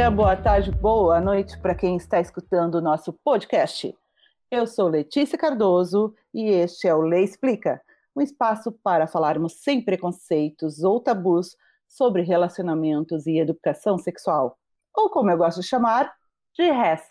[0.00, 3.94] dia, boa tarde, boa noite para quem está escutando o nosso podcast.
[4.50, 7.82] Eu sou Letícia Cardoso e este é o Lei Explica,
[8.16, 11.54] um espaço para falarmos sem preconceitos ou tabus
[11.86, 14.56] sobre relacionamentos e educação sexual,
[14.96, 16.10] ou como eu gosto de chamar,
[16.56, 17.02] de RES.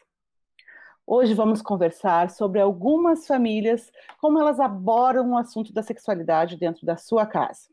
[1.06, 6.98] Hoje vamos conversar sobre algumas famílias, como elas abordam o assunto da sexualidade dentro da
[6.98, 7.70] sua casa.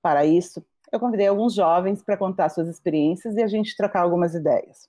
[0.00, 4.34] Para isso, eu convidei alguns jovens para contar suas experiências e a gente trocar algumas
[4.34, 4.88] ideias.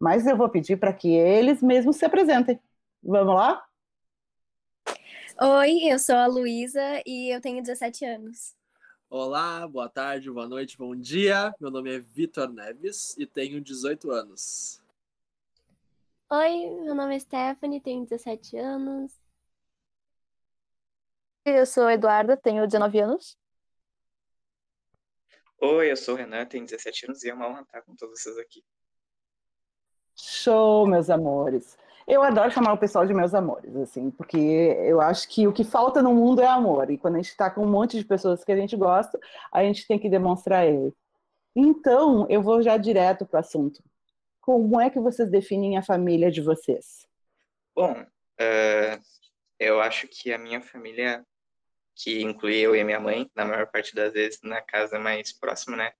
[0.00, 2.60] Mas eu vou pedir para que eles mesmos se apresentem.
[3.02, 3.64] Vamos lá?
[5.40, 8.54] Oi, eu sou a Luísa e eu tenho 17 anos.
[9.08, 11.54] Olá, boa tarde, boa noite, bom dia.
[11.60, 14.82] Meu nome é Vitor Neves e tenho 18 anos.
[16.28, 19.12] Oi, meu nome é Stephanie, tenho 17 anos.
[21.44, 23.38] Eu sou Eduarda, tenho 19 anos.
[25.58, 28.20] Oi, eu sou o Renan, tenho 17 anos e é uma honra estar com todos
[28.20, 28.62] vocês aqui.
[30.14, 31.78] Show, meus amores.
[32.06, 35.64] Eu adoro chamar o pessoal de meus amores, assim, porque eu acho que o que
[35.64, 36.90] falta no mundo é amor.
[36.90, 39.18] E quando a gente está com um monte de pessoas que a gente gosta,
[39.50, 40.94] a gente tem que demonstrar ele.
[41.54, 43.82] Então, eu vou já direto para o assunto.
[44.40, 47.08] Como é que vocês definem a família de vocês?
[47.74, 49.02] Bom, uh,
[49.58, 51.26] eu acho que a minha família
[51.96, 55.76] que inclui eu e minha mãe, na maior parte das vezes na casa mais próxima,
[55.76, 55.92] né?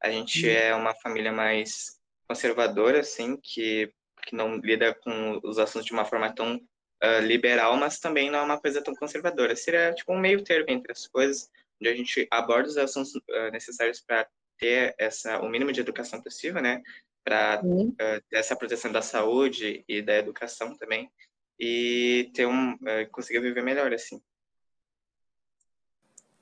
[0.00, 0.52] A gente uhum.
[0.52, 3.90] é uma família mais conservadora, assim, que,
[4.26, 8.40] que não lida com os assuntos de uma forma tão uh, liberal, mas também não
[8.40, 9.56] é uma coisa tão conservadora.
[9.56, 13.50] Seria tipo um meio termo entre as coisas, onde a gente aborda os assuntos uh,
[13.50, 16.82] necessários para ter essa o mínimo de educação possível, né?
[17.24, 21.10] Para uh, ter essa proteção da saúde e da educação também
[21.58, 22.78] e ter um
[23.10, 24.22] conseguir viver melhor assim.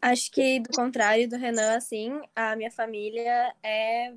[0.00, 4.12] Acho que, do contrário do Renan, assim, a minha família é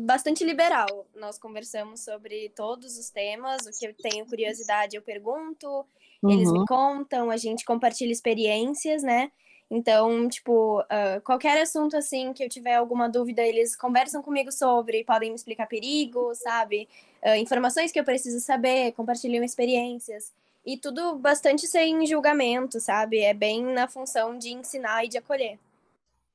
[0.00, 1.06] bastante liberal.
[1.14, 5.86] Nós conversamos sobre todos os temas, o que eu tenho curiosidade eu pergunto,
[6.22, 6.30] uhum.
[6.30, 6.66] eles me uhum.
[6.66, 9.30] contam, a gente compartilha experiências, né?
[9.70, 15.02] Então, tipo, uh, qualquer assunto assim que eu tiver alguma dúvida, eles conversam comigo sobre,
[15.02, 16.86] podem me explicar perigos, sabe?
[17.22, 20.30] Uh, informações que eu preciso saber, compartilham experiências.
[20.64, 23.18] E tudo bastante sem julgamento, sabe?
[23.18, 25.58] É bem na função de ensinar e de acolher.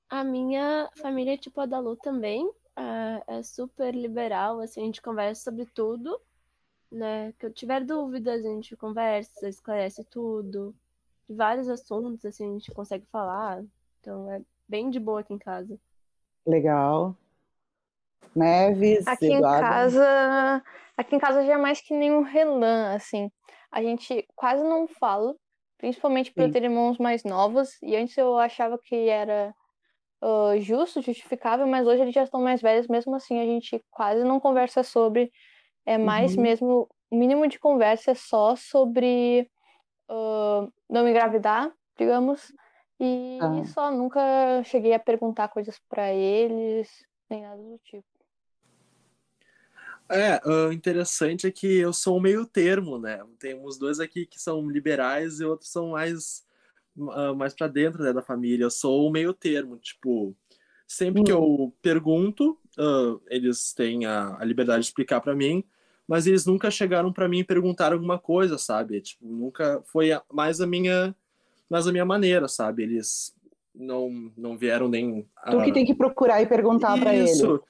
[0.10, 2.50] A minha família é tipo a da Lu também.
[2.76, 6.20] É, é super liberal, assim, a gente conversa sobre tudo,
[6.92, 7.34] né?
[7.40, 10.76] Que eu tiver dúvidas, a gente conversa, esclarece tudo.
[11.28, 13.64] De vários assuntos, assim, a gente consegue falar.
[14.02, 15.80] Então é bem de boa aqui em casa.
[16.46, 17.16] Legal.
[18.36, 19.58] Neves, aqui Eduardo.
[19.58, 20.64] em casa,
[20.98, 23.32] aqui em casa já é mais que nenhum relã, assim
[23.72, 25.36] a gente quase não fala,
[25.78, 27.78] principalmente por ter irmãos mais novos.
[27.82, 29.54] E antes eu achava que era
[30.24, 34.24] uh, justo, justificável, mas hoje eles já estão mais velhos, mesmo assim a gente quase
[34.24, 35.32] não conversa sobre.
[35.86, 36.42] É mais uhum.
[36.42, 39.50] mesmo, o mínimo de conversa é só sobre
[40.10, 42.52] uh, não engravidar, digamos.
[43.00, 43.64] E ah.
[43.66, 44.22] só nunca
[44.64, 46.90] cheguei a perguntar coisas para eles,
[47.30, 48.17] nem nada do tipo.
[50.10, 53.22] É, o interessante é que eu sou um meio termo, né?
[53.40, 56.46] Temos dois aqui que são liberais e outros são mais,
[56.98, 58.66] uh, mais para dentro né, da família.
[58.66, 60.36] Eu sou o meio termo, tipo,
[60.88, 61.24] sempre hum.
[61.26, 65.64] que eu pergunto, uh, eles têm a, a, liberdade de explicar para mim,
[66.08, 69.02] mas eles nunca chegaram para mim e perguntaram alguma coisa, sabe?
[69.02, 71.14] Tipo, nunca foi mais a minha,
[71.70, 72.84] mais a minha maneira, sabe?
[72.84, 73.36] Eles
[73.76, 75.28] não, não vieram nem.
[75.52, 77.30] Tu que tem que procurar e perguntar para ele.
[77.30, 77.62] Isso.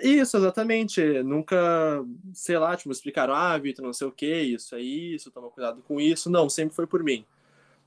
[0.00, 1.22] Isso, exatamente.
[1.22, 5.50] Nunca, sei lá, tipo, explicaram, ah, Vitor, não sei o que, isso é isso, toma
[5.50, 6.30] cuidado com isso.
[6.30, 7.24] Não, sempre foi por mim.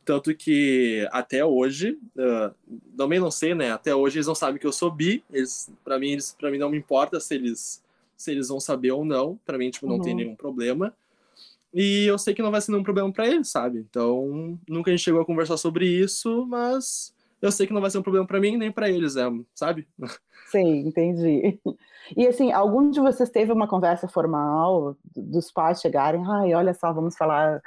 [0.05, 2.53] Tanto que até hoje, uh,
[2.95, 3.71] também não sei, né?
[3.71, 5.23] Até hoje eles não sabem que eu sou bi.
[5.33, 7.83] Eles, para mim, eles, para mim não me importa se eles,
[8.15, 9.39] se eles vão saber ou não.
[9.43, 10.01] Para mim, tipo, não uhum.
[10.01, 10.93] tem nenhum problema.
[11.73, 13.79] E eu sei que não vai ser nenhum problema para eles, sabe?
[13.79, 17.89] Então, nunca a gente chegou a conversar sobre isso, mas eu sei que não vai
[17.89, 19.23] ser um problema para mim nem para eles, é,
[19.53, 19.87] sabe?
[20.47, 21.59] Sim, entendi.
[22.15, 26.93] E assim, algum de vocês teve uma conversa formal dos pais chegarem, ai, olha só,
[26.93, 27.61] vamos falar,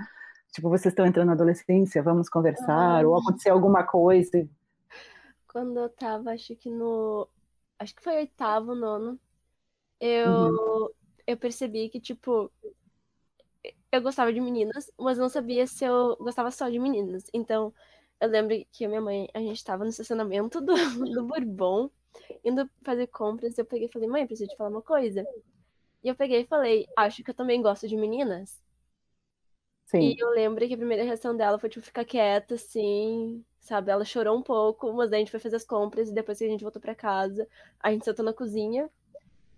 [0.53, 3.09] tipo, vocês estão entrando na adolescência, vamos conversar, ah.
[3.09, 4.49] ou acontecer alguma coisa?
[5.49, 7.29] Quando eu tava, acho que no,
[7.79, 9.19] acho que foi oitavo, nono,
[10.01, 10.89] eu, uhum.
[11.27, 12.51] eu percebi que, tipo,
[13.91, 17.25] eu gostava de meninas, mas não sabia se eu gostava só de meninas.
[17.33, 17.73] Então,
[18.21, 20.75] eu lembro que a minha mãe, a gente tava no estacionamento do,
[21.13, 21.91] do Bourbon,
[22.45, 25.27] indo fazer compras, eu peguei e falei, mãe, preciso te falar uma coisa.
[26.05, 28.63] E eu peguei e falei, acho que eu também gosto de meninas.
[29.87, 30.15] Sim.
[30.15, 33.91] E eu lembro que a primeira reação dela foi, tipo, ficar quieta, assim, sabe?
[33.91, 36.49] Ela chorou um pouco, mas a gente foi fazer as compras e depois que a
[36.49, 37.49] gente voltou para casa,
[37.81, 38.89] a gente sentou na cozinha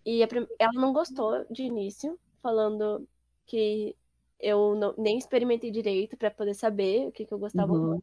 [0.06, 0.22] E
[0.58, 3.08] ela não gostou de início, falando
[3.46, 3.96] que
[4.40, 7.78] eu não, nem experimentei direito para poder saber o que, que eu gostava Uhum.
[7.78, 8.02] não,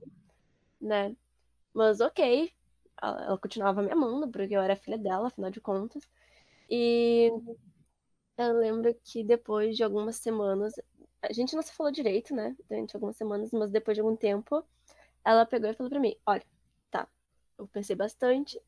[0.82, 1.16] né?
[1.74, 2.52] Mas ok,
[3.02, 6.04] ela, ela continuava me amando, porque eu era filha dela, afinal de contas.
[6.70, 7.32] E
[8.38, 10.74] eu lembro que depois de algumas semanas,
[11.22, 12.56] a gente não se falou direito, né?
[12.70, 14.64] Durante algumas semanas, mas depois de algum tempo,
[15.26, 16.44] ela pegou e falou pra mim: Olha,
[16.92, 17.08] tá,
[17.58, 18.62] eu pensei bastante,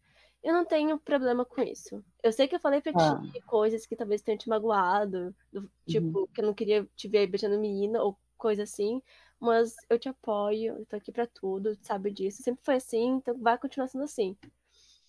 [0.44, 2.04] eu não tenho problema com isso.
[2.24, 3.22] Eu sei que eu falei pra Ah.
[3.32, 7.28] ti coisas que talvez tenham te magoado, do- tipo, que eu não queria te ver
[7.28, 9.02] beijando menina ou coisa assim,
[9.40, 12.44] mas eu te apoio, eu tô aqui pra tudo, sabe disso.
[12.44, 14.38] Sempre foi assim, então vai continuar sendo assim.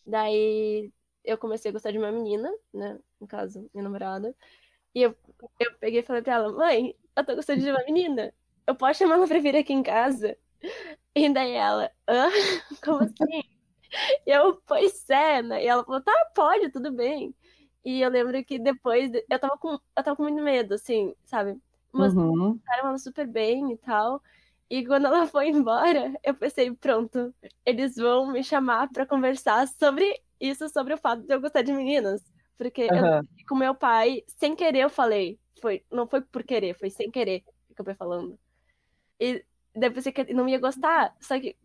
[0.06, 0.92] Daí
[1.24, 2.98] eu comecei a gostar de uma menina, né?
[3.20, 4.34] No caso, minha namorada.
[4.94, 5.16] E eu,
[5.60, 8.32] eu peguei e falei pra ela, mãe, eu tô gostando de uma menina.
[8.66, 10.36] Eu posso chamar ela pra vir aqui em casa?
[11.14, 12.28] E daí ela, hã?
[12.84, 13.42] Como assim?
[14.26, 15.64] E eu, pois é, né?
[15.64, 17.34] E ela falou, tá, pode, tudo bem.
[17.84, 21.58] E eu lembro que depois eu tava com, eu tava com muito medo, assim, sabe?
[21.92, 22.60] Mas Uhum.
[22.64, 24.22] trataram ela super bem e tal.
[24.70, 27.34] E quando ela foi embora, eu pensei, pronto,
[27.66, 30.04] eles vão me chamar pra conversar sobre
[30.40, 32.22] isso, sobre o fato de eu gostar de meninas.
[32.56, 33.26] Porque eu Aham.
[33.48, 35.38] com meu pai, sem querer eu falei.
[35.60, 38.38] Foi, não foi por querer, foi sem querer que eu acabei falando.
[39.20, 39.44] E
[39.74, 41.56] daí eu pensei que não ia gostar, só que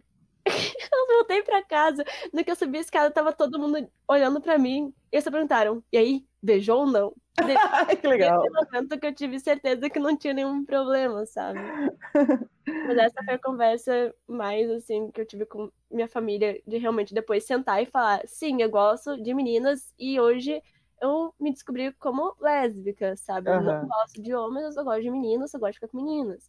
[0.93, 2.03] eu voltei pra casa,
[2.33, 4.93] no que eu subi a escada, tava todo mundo olhando pra mim.
[5.11, 7.15] E eles só perguntaram, e aí, beijou ou não?
[8.01, 8.45] que legal.
[8.73, 11.73] Momento que eu tive certeza que não tinha nenhum problema, sabe?
[12.83, 17.13] Mas essa foi a conversa mais, assim, que eu tive com minha família, de realmente
[17.13, 20.61] depois sentar e falar, sim, eu gosto de meninas, e hoje
[21.01, 23.51] eu me descobri como lésbica, sabe?
[23.51, 23.81] Eu Aham.
[23.81, 26.47] não gosto de homens, eu gosto de meninas, eu gosto de ficar com meninas.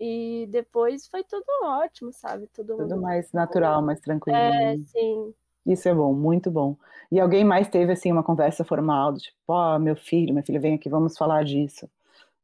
[0.00, 2.46] E depois foi tudo ótimo, sabe?
[2.48, 4.38] Tudo, Tudo mais natural, mais tranquilo.
[4.38, 4.84] É, né?
[4.86, 5.34] sim.
[5.66, 6.76] Isso é bom, muito bom.
[7.10, 10.60] E alguém mais teve assim uma conversa formal, do tipo, ó, meu filho, minha filha,
[10.60, 11.90] vem aqui, vamos falar disso.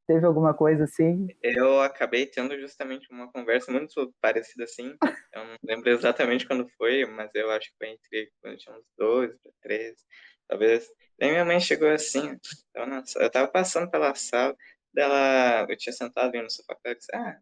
[0.06, 1.28] Teve alguma coisa assim?
[1.42, 4.94] Eu acabei tendo justamente uma conversa muito parecida assim.
[5.32, 8.84] Eu não lembro exatamente quando foi, mas eu acho que foi entre quando tinha uns
[8.98, 9.96] 12 para 13,
[10.46, 10.90] talvez.
[11.18, 12.36] Daí minha mãe chegou assim,
[12.74, 14.54] eu, na eu tava passando pela sala,
[14.94, 17.38] dela, eu tinha sentado no sofá, ela disse, ah,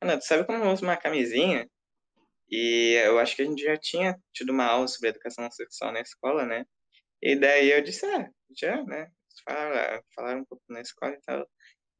[0.00, 1.68] Ana, tu sabe como eu uso uma camisinha?
[2.50, 6.00] E eu acho que a gente já tinha tido uma aula sobre educação sexual na
[6.00, 6.66] escola, né?
[7.22, 9.10] E daí eu disse, ah, já, né?
[9.44, 11.48] Falaram, falaram um pouco na escola e tal.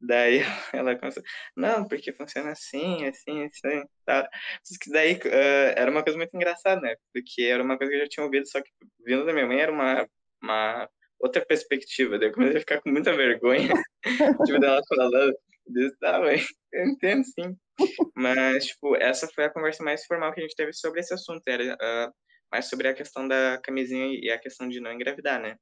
[0.01, 0.41] Daí
[0.75, 1.23] ela começou,
[1.57, 3.83] não, porque funciona assim, assim, assim.
[4.09, 6.97] Só que daí eh, era uma coisa muito engraçada, né?
[7.13, 8.71] Porque era uma coisa que eu já tinha ouvido, só que
[9.05, 10.09] vindo da minha mãe era uma,
[10.43, 10.89] uma
[11.21, 12.19] outra perspectiva.
[12.19, 13.73] Daí eu comecei a ficar com muita vergonha,
[14.47, 15.33] tipo, dela falando, eu
[15.69, 16.21] disse, tá,
[16.73, 17.57] eu entendo sim.
[18.15, 21.43] Mas, tipo, essa foi a conversa mais formal que a gente teve sobre esse assunto,
[21.47, 22.13] era ah,
[22.51, 25.57] mais sobre a questão da camisinha e a questão de não engravidar, né?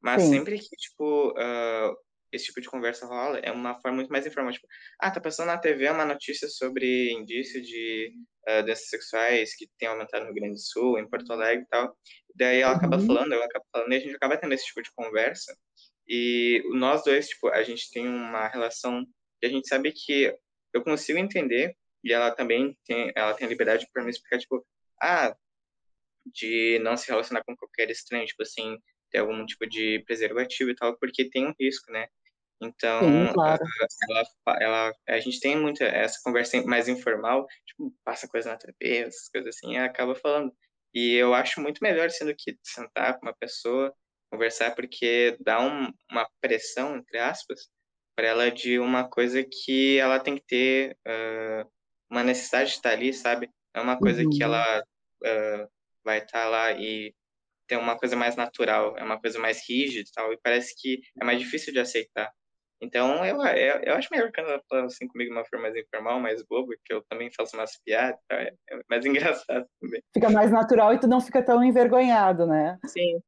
[0.00, 0.30] Mas Sim.
[0.30, 1.92] sempre que, tipo, ah,
[2.36, 4.52] esse tipo de conversa rola, é uma forma muito mais informal.
[4.52, 4.66] Tipo,
[5.00, 8.12] ah, tá passando na TV uma notícia sobre indício de
[8.46, 11.68] ah, doenças sexuais que tem aumentado no Rio Grande do Sul, em Porto Alegre e
[11.68, 11.96] tal.
[12.34, 13.06] Daí ela acaba Uhum.
[13.06, 15.56] falando, eu acabo falando, e a gente acaba tendo esse tipo de conversa.
[16.08, 19.04] E nós dois, tipo, a gente tem uma relação
[19.40, 20.32] que a gente sabe que
[20.72, 21.74] eu consigo entender
[22.04, 24.64] e ela também tem, ela tem a liberdade para me explicar, tipo,
[25.02, 25.34] ah,
[26.26, 28.78] de não se relacionar com qualquer estranho, tipo assim,
[29.10, 32.06] ter algum tipo de preservativo e tal, porque tem um risco, né?
[32.60, 33.64] Então, Sim, claro.
[34.08, 38.56] ela, fa- ela, a gente tem muita essa conversa mais informal, tipo, passa coisa na
[38.58, 40.52] TV, essas coisas assim, e acaba falando.
[40.94, 43.94] E eu acho muito melhor sendo que sentar com uma pessoa,
[44.30, 47.60] conversar, porque dá um, uma pressão, entre aspas,
[48.16, 51.66] para ela de uma coisa que ela tem que ter ah,
[52.10, 53.50] uma necessidade de estar ali, sabe?
[53.74, 54.44] É uma coisa que Uhum.
[54.44, 54.82] ela
[55.24, 55.68] ah,
[56.04, 57.14] vai estar lá e
[57.68, 61.00] ter uma coisa mais natural, é uma coisa mais rígida e tal, e parece que
[61.20, 62.32] é mais difícil de aceitar.
[62.80, 65.76] Então, eu, eu, eu acho melhor quando ela fala assim comigo de uma forma mais
[65.76, 70.02] informal, mais boba, que eu também faço umas piadas, é, é mais engraçado também.
[70.12, 72.78] Fica mais natural e tu não fica tão envergonhado, né?
[72.86, 73.20] Sim.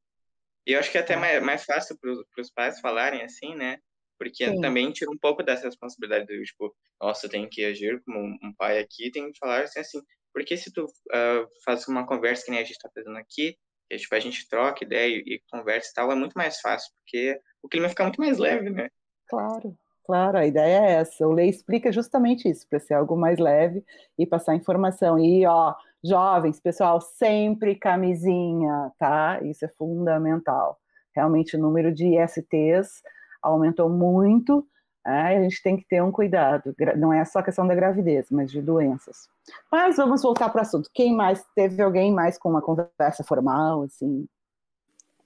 [0.66, 1.20] E eu acho que é até Tá.
[1.20, 3.78] mais, mais fácil para os pais falarem assim, né?
[4.18, 4.60] Porque Sim.
[4.60, 8.52] também tira um pouco dessa responsabilidade do tipo, nossa, eu tenho que agir como um,
[8.52, 10.02] pai aqui, tem que falar assim, assim.
[10.34, 13.56] Porque se tu ah, faz uma conversa que nem a gente está fazendo aqui,
[13.88, 16.92] que tipo, a gente troca ideia e, e conversa e tal, é muito mais fácil,
[16.96, 18.90] porque o clima fica muito mais leve, né?
[19.28, 21.26] Claro, claro, a ideia é essa.
[21.26, 23.85] O Lei explica justamente isso, para ser algo mais leve
[24.18, 25.18] e passar informação.
[25.18, 29.40] E, ó, jovens, pessoal, sempre camisinha, tá?
[29.42, 30.78] Isso é fundamental.
[31.14, 33.02] Realmente o número de ISTs
[33.42, 34.66] aumentou muito,
[35.04, 35.37] né?
[35.37, 36.75] a gente tem que ter um cuidado.
[36.97, 39.28] Não é só questão da gravidez, mas de doenças.
[39.70, 40.90] Mas vamos voltar para o assunto.
[40.92, 41.44] Quem mais?
[41.54, 44.28] Teve alguém mais com uma conversa formal, assim?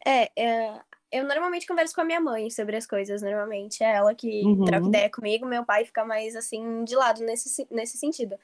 [0.04, 0.80] É, é,
[1.12, 3.82] eu normalmente converso com a minha mãe sobre as coisas, normalmente.
[3.84, 4.64] É ela que Uhum.
[4.64, 8.38] troca ideia comigo, meu pai fica mais assim, de lado nesse, se- nesse sentido.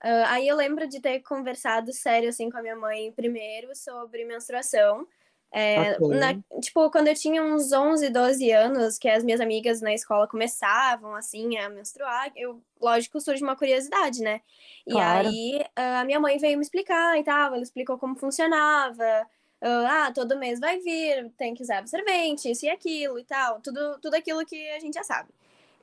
[0.00, 4.24] Ah, aí eu lembro de ter conversado sério assim com a minha mãe primeiro sobre
[4.24, 5.06] menstruação.
[5.52, 9.92] É, na- tipo, quando eu tinha uns 11, 12 anos, que as minhas amigas na
[9.92, 14.40] escola começavam, assim, a menstruar, eu, lógico, surge uma curiosidade, né?
[14.86, 15.28] E Claro.
[15.28, 19.26] aí, a minha mãe veio me explicar e tal, ela explicou como funcionava,
[19.62, 23.98] ah, todo mês vai vir, tem que usar absorvente, isso e aquilo e tal, tudo,
[24.00, 25.30] tudo aquilo que a gente já sabe.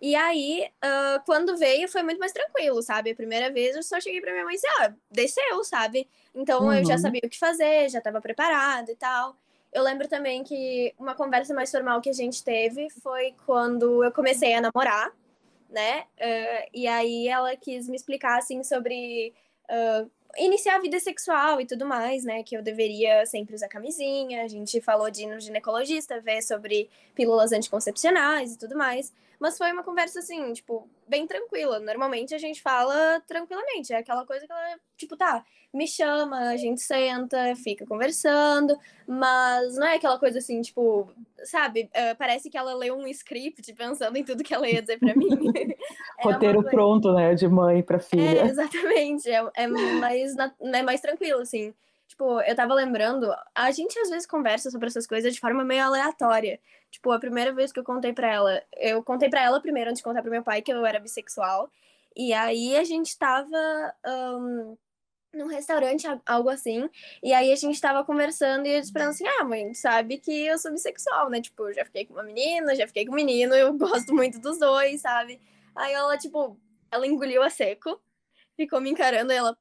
[0.01, 3.11] E aí, ah, quando veio, foi muito mais tranquilo, sabe?
[3.11, 6.07] A primeira vez eu só cheguei pra minha mãe e disse, ah, desceu, sabe?
[6.35, 6.99] Então eu já Uhum.
[6.99, 9.35] sabia o que fazer, já tava preparada e tal.
[9.73, 14.11] Eu lembro também que uma conversa mais formal que a gente teve foi quando eu
[14.11, 15.11] comecei a namorar,
[15.69, 16.05] né?
[16.19, 19.33] Ah, e aí ela quis me explicar, assim, sobre
[19.69, 20.05] ah,
[20.39, 22.43] iniciar a vida sexual e tudo mais, né?
[22.43, 24.43] Que eu deveria sempre usar camisinha.
[24.43, 29.11] A gente falou de ir no ginecologista, ver sobre pílulas anticoncepcionais e tudo mais.
[29.39, 31.79] Mas foi uma conversa, assim, tipo, bem tranquila.
[31.79, 33.93] Normalmente a gente fala tranquilamente.
[33.93, 38.75] É aquela coisa que ela, tipo, tá, me chama, a gente senta, fica conversando.
[39.07, 41.09] Mas não é aquela coisa assim, tipo,
[41.43, 41.89] sabe?
[41.93, 45.15] eh, parece que ela leu um script pensando em tudo que ela ia dizer pra
[45.15, 45.27] mim.
[46.19, 47.35] É Roteiro coisa- pronto, né?
[47.35, 48.41] De mãe para é, filha.
[48.47, 49.29] exatamente.
[49.29, 51.73] É, é mais, na- é mais tranquilo, assim.
[52.07, 55.83] Tipo, eu tava lembrando, a gente às vezes conversa sobre essas coisas de forma meio
[55.83, 56.59] aleatória.
[56.89, 59.99] Tipo, a primeira vez que eu contei pra ela, eu contei pra ela primeiro antes
[59.99, 61.69] de contar pro meu pai que eu era bissexual.
[62.15, 63.57] E aí a gente tava
[64.05, 64.75] ahn,
[65.33, 66.89] num restaurante, algo assim.
[67.21, 70.17] E aí a gente tava conversando e eu disse pra ela assim: Ah, mãe, sabe
[70.17, 71.41] que eu sou bissexual, né?
[71.41, 74.57] Tipo, já fiquei com uma menina, já fiquei com um menino, eu gosto muito dos
[74.57, 75.41] dois, sabe?
[75.75, 76.57] Aí ela, tipo,
[76.91, 78.01] ela engoliu a seco,
[78.55, 79.55] ficou me encarando e ela,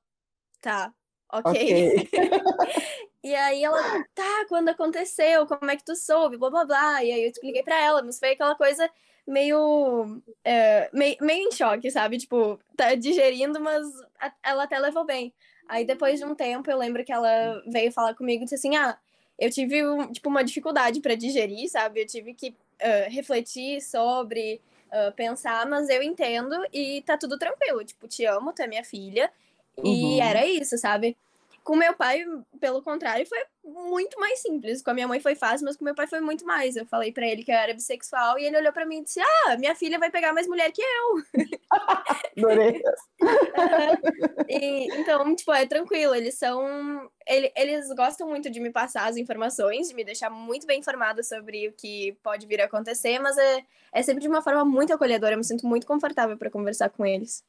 [0.61, 0.95] tá,
[1.33, 1.51] ok.
[1.51, 2.11] Ok.
[3.23, 7.03] E aí ela, tá, quando aconteceu, como é que tu soube, blá blá blá.
[7.03, 8.89] E aí eu expliquei pra ela, mas foi aquela coisa
[9.27, 12.19] meio, é, meio, meio em choque, sabe?
[12.19, 13.85] Tipo, tá digerindo, mas
[14.21, 15.35] a- ela até levou bem.
[15.69, 18.77] Aí depois de um tempo, eu lembro que ela veio falar comigo e disse assim,
[18.77, 18.97] ah,
[19.37, 22.03] eu tive, um- tipo, uma dificuldade pra digerir, sabe?
[22.03, 24.61] Eu tive que ah, refletir sobre,
[24.93, 27.85] ah, pensar, mas eu entendo e tá tudo tranquilo.
[27.85, 29.33] Tipo, te amo, tu é minha filha.
[29.85, 30.23] E Uhum.
[30.23, 31.17] era isso, sabe?
[31.63, 32.25] Com meu pai,
[32.61, 34.81] pelo contrário, foi muito mais simples.
[34.83, 36.77] Com a minha mãe foi fácil, mas com meu pai foi muito mais.
[36.77, 39.21] Eu falei pra ele que eu era bissexual e ele olhou pra mim e disse:
[39.21, 41.23] Ah, minha filha vai pegar mais mulher que eu.
[42.39, 42.81] Adorei.
[44.49, 46.15] E, então, tipo, é tranquilo.
[46.15, 47.11] Eles são.
[47.27, 51.23] ele- eles gostam muito de me passar as informações, de me deixar muito bem informada
[51.25, 54.93] sobre o que pode vir a acontecer, mas é, é sempre de uma forma muito
[54.93, 55.35] acolhedora.
[55.35, 57.43] Eu me sinto muito confortável pra conversar com eles.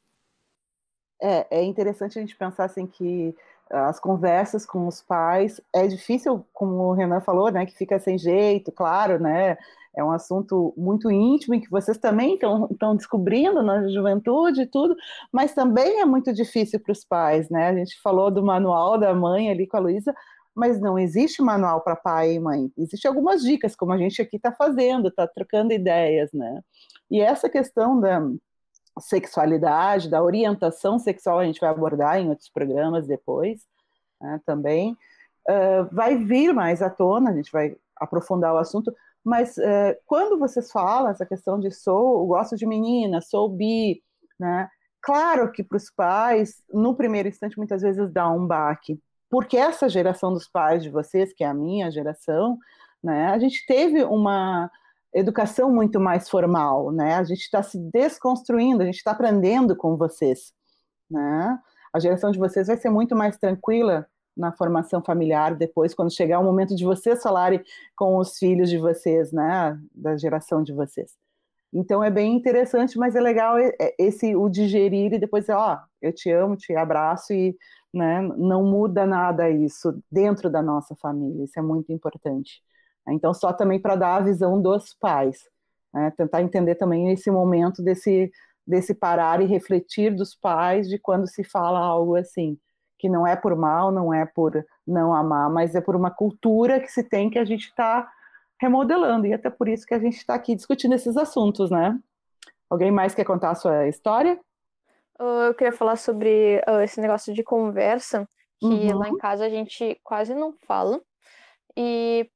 [1.20, 3.34] É, é interessante a gente pensar assim que
[3.70, 8.16] as conversas com os pais é difícil, como o Renan falou, né, que fica sem
[8.16, 9.58] jeito, claro, né,
[9.94, 14.96] é um assunto muito íntimo e que vocês também estão descobrindo na juventude e tudo,
[15.32, 19.14] mas também é muito difícil para os pais, né, a gente falou do manual da
[19.14, 20.14] mãe ali com a Luísa,
[20.54, 24.36] mas não existe manual para pai e mãe, existem algumas dicas, como a gente aqui
[24.36, 26.62] está fazendo, está trocando ideias, né,
[27.10, 28.22] e essa questão da
[29.00, 33.60] sexualidade, da orientação sexual, a gente vai abordar em outros programas depois
[34.20, 34.96] né, também.
[35.48, 40.38] Uh, vai vir mais à tona, a gente vai aprofundar o assunto, mas uh, quando
[40.38, 44.02] vocês falam essa questão de sou, gosto de menina, sou bi,
[44.38, 44.68] né?
[45.00, 49.00] Claro que para os pais, no primeiro instante, muitas vezes dá um baque,
[49.30, 52.58] porque essa geração dos pais de vocês, que é a minha geração,
[53.02, 53.28] né?
[53.28, 54.70] A gente teve uma
[55.14, 57.14] educação muito mais formal, né?
[57.14, 60.52] A gente está se desconstruindo, a gente está aprendendo com vocês,
[61.10, 61.58] né?
[61.92, 66.38] A geração de vocês vai ser muito mais tranquila na formação familiar depois, quando chegar
[66.38, 67.62] o momento de vocês falarem
[67.96, 69.78] com os filhos de vocês, né?
[69.94, 71.16] Da geração de vocês.
[71.72, 73.56] Então é bem interessante, mas é legal
[73.98, 77.56] esse o digerir e depois, ó, eu te amo, te abraço e
[77.92, 81.44] né, não muda nada isso dentro da nossa família.
[81.44, 82.62] Isso é muito importante.
[83.12, 85.38] Então, só também para dar a visão dos pais,
[85.92, 86.12] né?
[86.16, 88.30] tentar entender também esse momento desse,
[88.66, 92.58] desse parar e refletir dos pais de quando se fala algo assim,
[92.98, 96.80] que não é por mal, não é por não amar, mas é por uma cultura
[96.80, 98.08] que se tem que a gente está
[98.60, 101.96] remodelando, e até por isso que a gente está aqui discutindo esses assuntos, né?
[102.68, 104.38] Alguém mais quer contar a sua história?
[105.18, 108.28] Eu queria falar sobre uh, esse negócio de conversa,
[108.60, 108.98] que uhum.
[108.98, 111.00] lá em casa a gente quase não fala,
[111.76, 112.28] e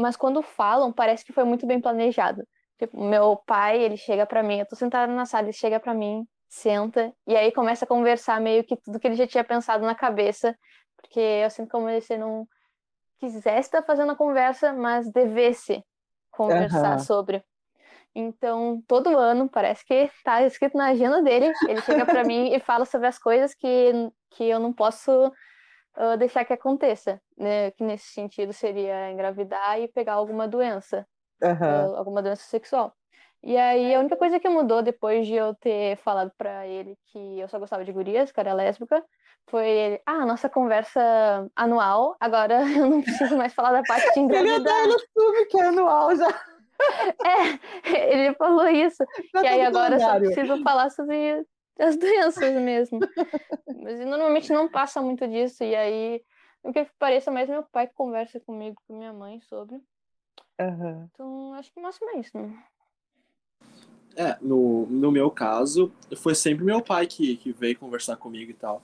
[0.00, 2.42] mas quando falam, parece que foi muito bem planejado.
[2.78, 5.92] Tipo, meu pai, ele chega para mim, eu tô sentada na sala, ele chega para
[5.94, 9.84] mim, senta, e aí começa a conversar meio que tudo que ele já tinha pensado
[9.84, 10.56] na cabeça,
[10.96, 12.48] porque eu sinto como se ele não
[13.18, 15.84] quisesse estar fazendo a conversa, mas devesse
[16.30, 16.98] conversar Aham.
[17.00, 17.44] sobre.
[18.14, 22.60] Então, todo ano, parece que tá escrito na agenda dele, ele chega para mim e
[22.60, 23.92] fala sobre as coisas que,
[24.30, 25.32] que eu não posso
[25.94, 27.70] ah, deixar que aconteça, né?
[27.72, 31.06] Que nesse sentido seria engravidar e pegar alguma doença,
[31.42, 31.92] Aham.
[31.94, 32.94] ah, alguma doença sexual.
[33.42, 37.40] E aí, a única coisa que mudou depois de eu ter falado para ele que
[37.40, 39.02] eu só gostava de gurias, que era lésbica,
[39.48, 41.00] foi ele, ah, nossa conversa
[41.56, 44.74] anual, agora eu não preciso mais falar da parte de Ele engravidar.
[44.74, 46.28] até assume que é anual já.
[47.84, 49.04] É, ele falou isso.
[49.34, 51.44] E aí tá no agora eu só preciso falar sobre
[51.80, 53.00] as doenças mesmo.
[53.82, 55.64] Mas normalmente não passa muito disso.
[55.64, 56.22] E aí,
[56.62, 59.80] o que pareça mais meu pai que conversa comigo, com minha mãe sobre.
[60.60, 61.08] Aham.
[61.12, 62.62] Então, acho que o máximo é isso, né?
[64.16, 68.54] É, no, no meu caso, foi sempre meu pai que, que veio conversar comigo e
[68.54, 68.82] tal.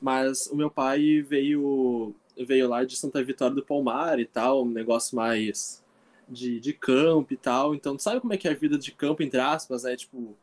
[0.00, 4.68] Mas o meu pai veio veio lá de Santa Vitória do Palmar e tal, um
[4.68, 5.82] negócio mais
[6.28, 7.74] de, de campo e tal.
[7.74, 9.96] Então, sabe como é que é a vida de campo, entre aspas, né?
[9.96, 10.36] Tipo,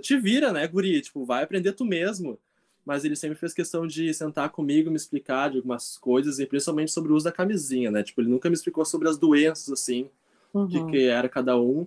[0.00, 1.00] te vira, né, guri?
[1.00, 2.38] Tipo, vai aprender tu mesmo.
[2.84, 6.90] Mas ele sempre fez questão de sentar comigo, me explicar de algumas coisas, e principalmente
[6.90, 8.02] sobre o uso da camisinha, né?
[8.02, 10.08] Tipo, ele nunca me explicou sobre as doenças, assim,
[10.54, 10.90] Uhum.
[10.90, 11.86] que era cada um.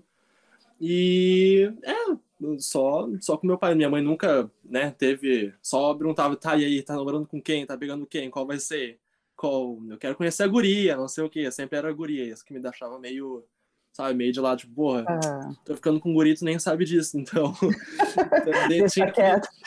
[0.80, 2.16] E é,
[2.60, 3.76] só, só com meu pai.
[3.76, 5.54] Minha mãe nunca, né, teve.
[5.62, 7.66] Só perguntava, tá, e aí, tá namorando com quem?
[7.66, 8.30] Tá pegando quem?
[8.30, 9.00] Qual vai ser?
[9.36, 9.80] Qual?
[9.90, 11.50] Eu quero conhecer a guria, não sei o quê.
[11.52, 12.26] Sempre era a guria.
[12.26, 13.44] Isso que me deixava meio,
[13.92, 17.18] sabe, meio de lado, tipo, porra, Ah, tô ficando com guri, tu nem sabe disso,
[17.20, 17.54] então.
[18.72, 19.22] então tinha que-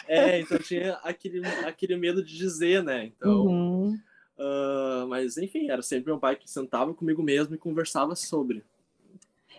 [0.08, 3.04] é, então tinha aquele, aquele medo de dizer, né?
[3.06, 3.46] Então.
[3.46, 3.98] Uhum.
[4.38, 8.64] ah, mas enfim, era sempre meu pai que sentava comigo mesmo e conversava sobre.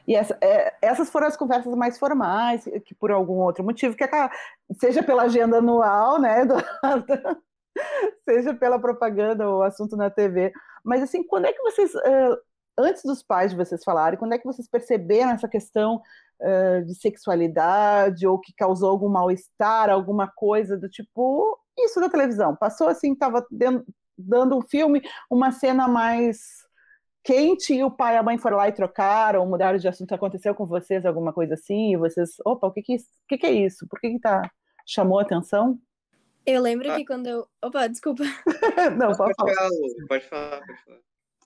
[0.07, 4.03] E essa- é, essas foram as conversas mais formais, que por algum outro motivo, que
[4.03, 4.31] acaba-
[4.79, 6.55] seja pela agenda anual, né, do-
[8.27, 10.51] seja pela propaganda ou assunto na TV.
[10.83, 12.37] Mas assim, quando é que vocês, eh,
[12.77, 16.01] antes dos pais de vocês falarem, quando é que vocês perceberam essa questão
[16.41, 22.55] eh, de sexualidade ou que causou algum mal-estar, alguma coisa do tipo isso da televisão?
[22.55, 23.45] Passou assim, estava
[24.17, 26.63] dando um filme, uma cena mais
[27.23, 30.53] quente e o pai e a mãe foram lá e trocaram, mudaram de assunto, aconteceu
[30.53, 33.51] com vocês alguma coisa assim, e vocês, opa, o que que, é que, que é
[33.51, 33.87] isso?
[33.89, 34.41] Por que que tá,
[34.85, 35.79] chamou a atenção?
[36.45, 36.95] Eu lembro Ah.
[36.95, 37.47] que quando eu.
[37.63, 38.21] Opa, desculpa.
[38.95, 39.69] Não, pode Pode falar.
[40.07, 40.99] pode falar, pode falar.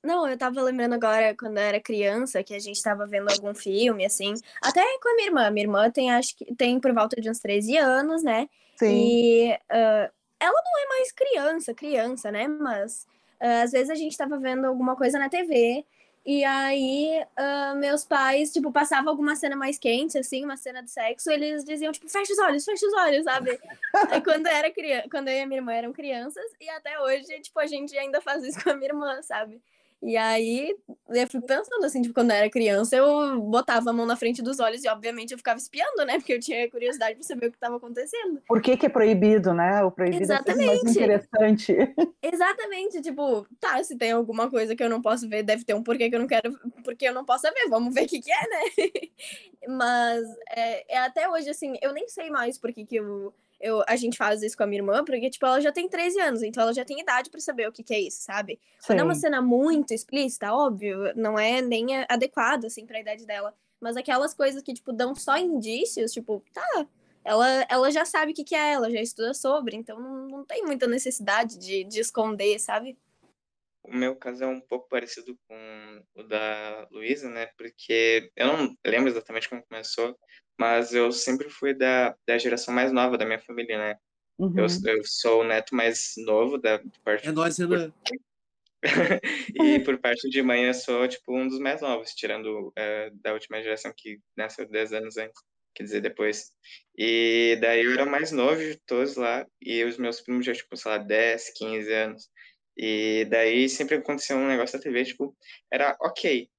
[0.03, 3.53] Não, eu tava lembrando agora, quando eu era criança, que a gente tava vendo algum
[3.53, 4.33] filme, assim.
[4.61, 5.51] Até com a minha irmã.
[5.51, 8.47] Minha irmã tem, acho que tem por volta de uns 13 anos, né?
[8.77, 12.47] Sim, E ah, ela não é mais criança, criança, né?
[12.47, 13.05] Mas
[13.39, 15.85] ah, às vezes a gente tava vendo alguma coisa na TV.
[16.25, 20.91] E aí, ah, meus pais, tipo, passavam alguma cena mais quente, assim, uma cena de
[20.91, 23.59] sexo, eles diziam, tipo, fecha os olhos, fecha os olhos, sabe?
[24.11, 27.25] Aí, quando, era criança, quando eu e a minha irmã eram crianças, e até hoje,
[27.41, 29.61] tipo, a gente ainda faz isso com a minha irmã, sabe?
[30.01, 30.73] E aí,
[31.09, 34.41] eu fico pensando assim, tipo, quando eu era criança, eu botava a mão na frente
[34.41, 36.17] dos olhos e, obviamente, eu ficava espiando, né?
[36.17, 38.41] Porque eu tinha curiosidade pra saber o que estava acontecendo.
[38.47, 39.83] por que que é proibido, né?
[39.83, 40.91] O proibido é sempre mais Exatamente.
[40.91, 41.75] interessante.
[42.23, 45.83] Exatamente, tipo, tá, se tem alguma coisa que eu não posso ver, deve ter um
[45.83, 48.31] porquê que eu não quero, porque eu não posso ver, vamos ver o que que
[48.31, 48.59] é, né?
[49.67, 53.83] Mas é, é até hoje, assim, eu nem sei mais por que que eu, eu,
[53.87, 56.41] a gente faz isso com a minha irmã, porque, tipo, ela já tem 13 anos,
[56.43, 58.59] então ela já tem idade pra saber o que que é isso, sabe?
[58.85, 59.21] Quando é uma Sim.
[59.21, 63.53] cena muito explícita, óbvio, não é nem a- adequado, assim, pra idade dela.
[63.81, 66.87] Mas aquelas coisas que, tipo, dão só indícios, tipo, tá,
[67.23, 70.45] ela, ela já sabe o que que é, ela já estuda sobre, então não, não
[70.45, 72.97] tem muita necessidade de, de esconder, sabe?
[73.83, 77.47] O meu caso é um pouco parecido com o da Luísa, né?
[77.57, 80.17] Porque eu não lembro exatamente como começou,
[80.59, 83.95] mas eu sempre fui da, da geração mais nova da minha família, né?
[84.37, 84.53] Uhum.
[84.57, 87.93] Eu, eu sou o neto mais novo da de parte É nóis, Renan.
[89.55, 93.33] e por parte de mãe eu sou tipo um dos mais novos, tirando eh, da
[93.33, 95.41] última geração que nasceu 10 anos antes,
[95.75, 96.51] quer dizer, depois.
[96.97, 100.53] E daí eu era o mais novo de todos lá, e os meus primos já,
[100.53, 102.29] tipo, sei lá, 10, 15 anos.
[102.77, 105.35] E daí sempre acontecia um negócio na TV, tipo,
[105.71, 106.49] era ok.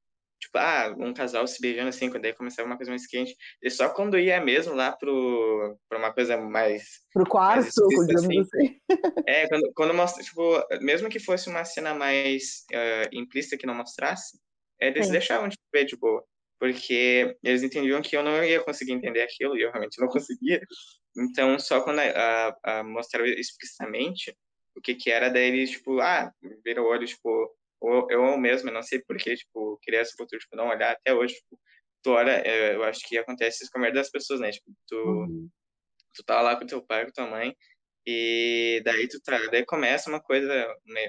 [0.40, 3.36] Tipo, ah, um casal se beijando assim, quando daí começava uma coisa mais quente.
[3.62, 8.48] E só quando ia mesmo lá pro, pra uma coisa mais Pro quarto, explícito, digamos
[8.48, 8.80] assim.
[9.28, 10.42] é, quando, quando mostra, tipo,
[10.80, 14.38] mesmo que fosse uma cena mais eh, implícita que não mostrasse,
[14.80, 15.12] eles Sim.
[15.12, 16.24] deixavam de ver de boa.
[16.58, 20.60] Porque eles entendiam que eu não ia conseguir entender aquilo, e eu realmente não conseguia.
[21.16, 24.34] Então, só quando a, a, mostrava explicitamente
[24.74, 26.32] o que que era, daí eles, tipo, ah,
[26.64, 30.38] viram o olho, tipo, ou eu mesmo, eu não sei porquê, tipo, queria essa cultura,
[30.38, 31.58] tipo, não olhar até hoje, tipo,
[32.02, 34.50] tu olha, eh, eu acho que acontece isso com a maioria das pessoas, né?
[34.50, 35.48] Tipo, tu Uhum.
[36.14, 37.56] tu tá lá com teu pai, com tua mãe,
[38.06, 40.52] e daí tu tá, daí começa uma coisa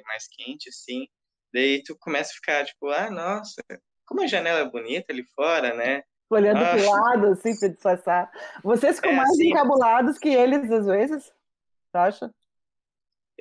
[0.05, 1.07] mais quente, assim,
[1.53, 3.61] daí tu começa a ficar, tipo, ah, nossa,
[4.05, 6.03] como a janela é bonita ali fora, né?
[6.29, 6.75] Olhando ah.
[6.75, 8.31] pro lado, assim, para disfarçar.
[8.63, 11.25] Vocês ficam é, mais assim, encabulados que eles, às vezes?
[11.25, 12.33] Você acha?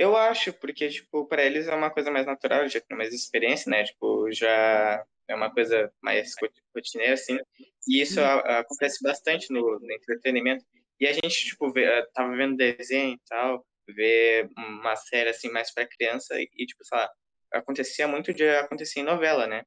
[0.00, 3.68] Eu acho, porque, tipo, para eles é uma coisa mais natural, já tem mais experiência,
[3.70, 3.84] né?
[3.84, 6.32] Tipo, já é uma coisa mais
[6.74, 7.38] rotineira, assim.
[7.86, 10.64] E isso acontece bastante no, no, entretenimento.
[10.98, 13.62] E a gente, tipo, vê, eh, tava vendo desenho e tal,
[13.94, 17.10] ver uma série, assim, mais para criança e, tipo, sei lá,
[17.52, 19.64] acontecia muito de acontecer em novela, né?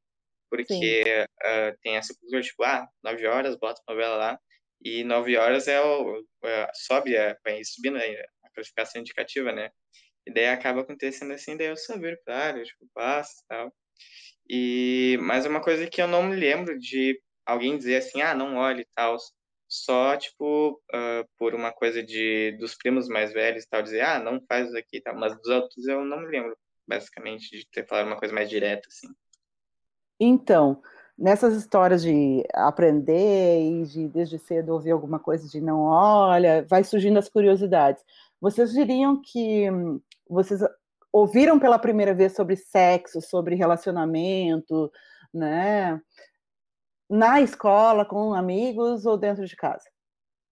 [0.49, 4.39] Porque uh, tem essa cultura, tipo, ah, nove horas, bota a novela lá,
[4.83, 6.25] e nove horas é o, uh,
[6.73, 9.69] sobe, vai subindo a classificação indicativa, né?
[10.25, 13.73] E daí acaba acontecendo assim, daí eu só viro claro, tipo, passa e tal.
[14.49, 18.33] E, mas é uma coisa que eu não me lembro de alguém dizer assim, ah,
[18.33, 19.17] não olhe e tal.
[19.67, 24.19] Só, tipo, uh, por uma coisa de dos primos mais velhos e tal, dizer, ah,
[24.19, 25.15] não faz isso aqui e tal.
[25.15, 26.55] Mas dos outros eu não me lembro,
[26.87, 29.07] basicamente, de ter falado uma coisa mais direta, assim.
[30.19, 30.81] Então,
[31.17, 36.83] nessas histórias de aprender e de desde cedo ouvir alguma coisa de não olha, vai
[36.83, 38.03] surgindo as curiosidades.
[38.43, 39.69] Vocês diriam que
[40.29, 40.59] vocês
[41.13, 44.91] ouviram pela primeira vez sobre sexo, sobre relacionamento,
[45.33, 46.01] né?
[47.09, 49.89] Na escola, com amigos ou dentro de casa?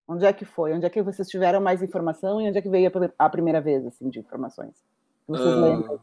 [0.08, 0.72] Onde é que foi?
[0.72, 3.86] Onde é que vocês tiveram mais informação e onde é que veio a primeira vez
[3.86, 4.82] assim de informações?
[5.28, 6.00] Vocês uh, lembram?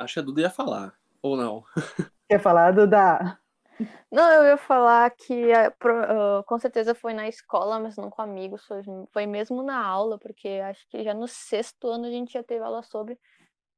[0.00, 1.64] Acho que a Duda ia falar, ou não?
[2.28, 3.38] Quer falar, Duda?
[4.10, 8.64] Não, eu ia falar que uh, com certeza foi na escola, mas não com amigos,
[8.66, 12.42] foi, foi mesmo na aula, porque acho que já no sexto ano a gente já
[12.42, 13.18] teve aula sobre,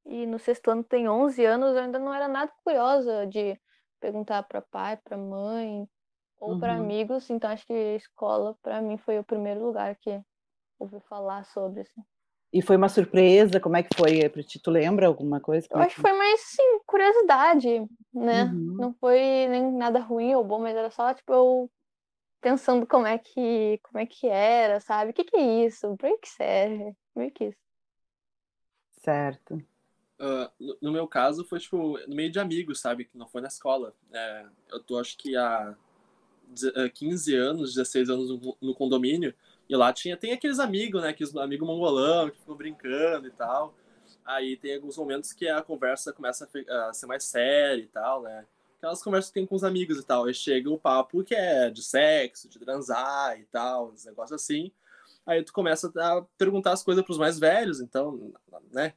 [0.05, 3.59] e no sexto ano tem 11 anos, eu ainda não era nada curiosa de
[3.99, 5.87] perguntar para pai, para mãe
[6.39, 6.59] ou uhum.
[6.59, 10.21] para amigos, então acho que a escola para mim foi o primeiro lugar que
[10.77, 12.03] ouvi falar sobre assim.
[12.55, 13.59] E foi uma surpresa?
[13.59, 14.57] Como é que foi para ti?
[14.59, 15.67] Tu lembra alguma coisa?
[15.67, 18.45] Como eu é acho que foi mais, sim, curiosidade, né?
[18.45, 18.77] Uhum.
[18.79, 21.69] Não foi nem nada ruim ou bom, mas era só, tipo, eu
[22.39, 25.11] pensando como é que, como é que era, sabe?
[25.11, 25.97] O que, que é isso?
[25.97, 26.93] Para que serve?
[27.13, 27.59] Meio que isso.
[29.03, 29.55] Certo.
[30.17, 33.03] Uh, no, no, meu caso, foi, tipo, no meio de amigos, sabe?
[33.03, 33.93] Que não foi na escola.
[34.13, 35.75] É, eu tô, acho que há
[36.93, 39.35] 15 anos, 16 anos no, no condomínio,
[39.67, 41.09] e lá tinha, tem aqueles amigos, né?
[41.09, 43.73] Aqueles amigos mongolão que ficam brincando e tal.
[44.23, 48.45] Aí tem alguns momentos que a conversa começa a ser mais séria e tal, né?
[48.77, 50.25] Aquelas conversas que tem com os amigos e tal.
[50.25, 54.71] Aí chega o papo que é de sexo, de transar e tal, uns negócios assim.
[55.25, 58.31] Aí tu começa a perguntar as coisas pros mais velhos, então,
[58.71, 58.93] né?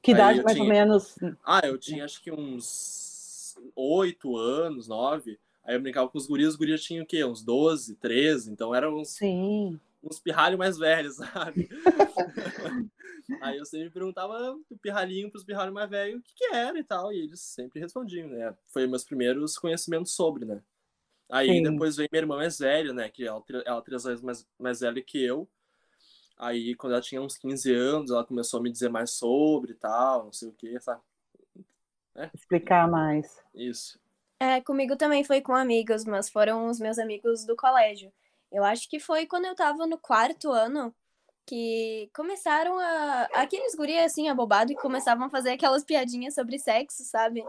[0.00, 0.68] Que idade mais tinha...
[0.68, 1.16] ou menos?
[1.44, 5.40] Ah, eu tinha acho que uns oito anos, nove.
[5.64, 7.24] Aí eu brincava com os guris, os guris tinham o quê?
[7.24, 11.68] Uns 12, 13, então eram uns, Sim uns pirralhos mais velhos, sabe?
[13.40, 16.78] Aí eu sempre perguntava o pirralhinho para os pirralhos mais velhos o que, que, era
[16.78, 18.54] e tal, e eles sempre respondiam, né?
[18.68, 20.62] Foi meus primeiros conhecimentos sobre, né?
[21.30, 21.62] Aí Sim.
[21.62, 23.08] depois veio minha irmã mais velha, né?
[23.08, 25.48] Que ela, ela três anos mais, mais velha que eu.
[26.36, 29.76] Aí, quando ela tinha uns 15 anos, ela começou a me dizer mais sobre e
[29.76, 31.00] tal, não sei o que, sabe?
[32.16, 32.30] É.
[32.34, 33.42] Explicar mais.
[33.54, 33.98] Isso.
[34.38, 38.12] É, comigo também foi com amigos, mas foram os meus amigos do colégio.
[38.54, 40.94] Eu acho que foi quando eu tava no quarto ano
[41.44, 43.28] que começaram a.
[43.34, 47.44] Aqueles guri assim, abobado, e começavam a fazer aquelas piadinhas sobre sexo, sabe?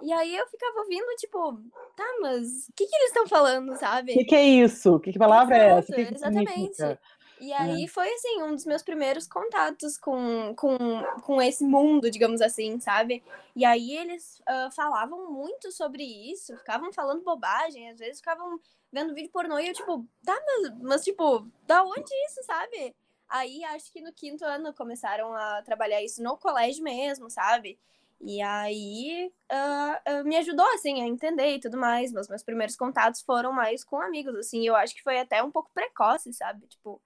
[0.00, 1.60] E aí eu ficava ouvindo, tipo,
[1.96, 4.12] tá, mas o que, que eles estão falando, sabe?
[4.12, 5.00] O que, que, é isso?
[5.00, 5.94] Que, que palavra Exato, é essa?
[5.94, 6.98] Que exatamente.
[7.44, 7.88] E aí é.
[7.88, 10.78] foi, assim, um dos meus primeiros contatos com, com,
[11.20, 13.22] com esse mundo, digamos assim, sabe?
[13.54, 18.58] E aí eles uh, falavam muito sobre isso, ficavam falando bobagem, às vezes ficavam
[18.90, 22.96] vendo vídeo pornô e eu, tipo, tá, mas, mas tipo, da onde isso, sabe?
[23.28, 27.78] Aí acho que no quinto ano começaram a trabalhar isso no colégio mesmo, sabe?
[28.22, 32.10] E aí uh, uh, me ajudou, assim, a entender e tudo mais.
[32.10, 34.66] Mas meus primeiros contatos foram mais com amigos, assim.
[34.66, 36.66] Eu acho que foi até um pouco precoce, sabe?
[36.66, 37.02] Tipo,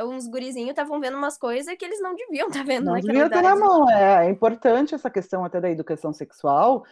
[0.00, 3.28] uns gurizinhos estavam vendo umas coisas que eles não deviam estar tá vendo não deviam
[3.28, 4.26] ter na mão, é.
[4.26, 6.84] É importante essa questão até da educação sexual,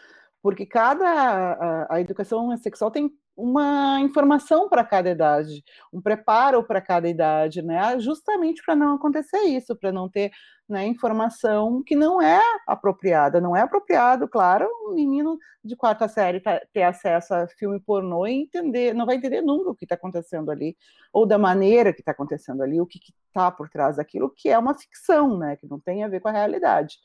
[0.42, 6.80] porque cada a, a educação sexual tem uma informação para cada idade, um preparo para
[6.80, 7.98] cada idade, né?
[7.98, 10.30] Justamente para não acontecer isso, para não ter
[10.70, 13.40] né, informação que não é apropriada.
[13.40, 18.26] Não é apropriado, claro, um menino de quarta série tá, ter acesso a filme pornô
[18.26, 20.76] e entender, não vai entender nunca o que está acontecendo ali,
[21.12, 24.58] ou da maneira que está acontecendo ali, o que está por trás daquilo, que é
[24.58, 25.56] uma ficção, né?
[25.56, 26.98] Que não tem a ver com a realidade.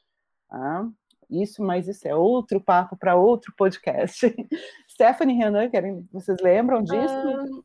[0.47, 0.87] Tá?
[1.29, 4.27] isso, mas isso é outro papo para outro podcast.
[4.87, 7.63] Stephanie Renan, querem, vocês lembram disso?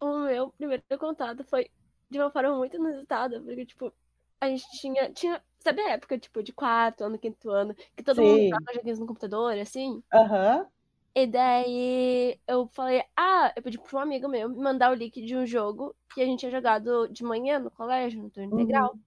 [0.00, 1.70] o meu primeiro contato foi
[2.10, 3.92] de uma forma muito inusitada, porque, tipo,
[4.40, 8.16] a gente tinha, tinha sabe a época, tipo, de quarto ano, quinto ano, que todo
[8.16, 8.22] Sim.
[8.22, 10.02] mundo jogava joguinhos no computador, assim?
[10.12, 10.58] Aham.
[10.58, 10.66] Uhum.
[11.12, 15.20] E daí eu falei, ah, eu pedi para um amigo meu me mandar o link
[15.20, 18.92] de um jogo que a gente tinha jogado de manhã no colégio, no turno integral.
[18.92, 19.00] Uhum.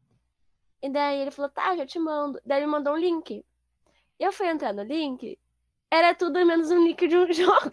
[0.81, 2.41] E daí ele falou, tá, já te mando.
[2.45, 3.45] Daí ele mandou um link.
[4.19, 5.39] Eu fui entrar no link,
[5.89, 7.71] era tudo menos um link de um jogo.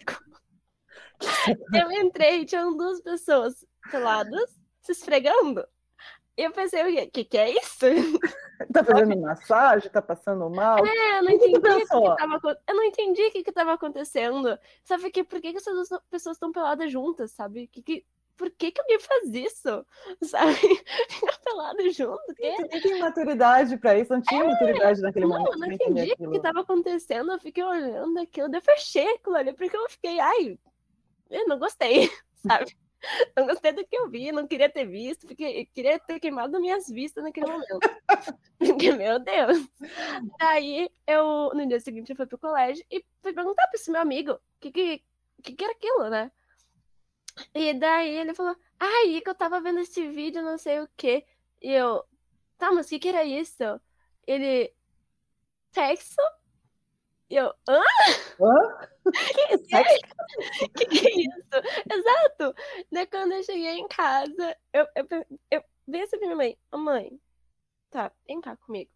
[1.73, 5.67] Eu entrei, tinham duas pessoas peladas, se esfregando.
[6.41, 7.85] Eu pensei, o que, que é isso?
[8.73, 9.91] Tá fazendo massagem?
[9.91, 10.85] Tá passando mal?
[10.85, 13.43] É, eu não que que entendi o que, que tava Eu não entendi o que,
[13.43, 14.57] que tava acontecendo.
[14.83, 17.67] Só fiquei, por que, que essas duas pessoas estão peladas juntas, sabe?
[17.67, 18.05] Que, que...
[18.37, 19.85] Por que, que alguém faz isso?
[20.23, 20.55] Sabe?
[21.09, 22.23] Ficar pelado junto?
[22.25, 25.53] Você nem tem maturidade pra isso, não tinha maturidade naquele É, Não, momento.
[25.53, 27.31] eu não entender entendi o que tava acontecendo.
[27.31, 30.57] Eu fiquei olhando aquilo, eu fechei aquilo ali, porque eu fiquei, ai,
[31.29, 32.09] eu não gostei,
[32.47, 32.75] sabe?
[33.35, 36.87] Não gostei do que eu vi, não queria ter visto, fiquei, queria ter queimado minhas
[36.87, 37.79] vistas naquele momento.
[38.59, 39.67] Porque, meu Deus.
[40.39, 44.01] Daí, eu, no dia seguinte, eu fui pro colégio e fui perguntar pra esse meu
[44.01, 45.03] amigo o que, que,
[45.41, 46.31] que, que era aquilo, né?
[47.53, 51.25] E daí ele falou, ai, que eu tava vendo esse vídeo, não sei o quê.
[51.61, 52.03] E eu,
[52.57, 53.63] tá, mas o que, que era isso?
[54.27, 54.73] Ele,
[55.71, 56.21] sexo?
[57.31, 57.79] E eu, hã?
[58.41, 58.87] Hã?
[60.63, 61.55] O que, que é isso?
[61.91, 62.53] Exato!
[62.91, 65.07] Daí quando eu cheguei em casa, eu, eu,
[65.49, 67.19] eu vi pra minha mãe, ô mãe,
[67.89, 68.91] tá, vem cá comigo.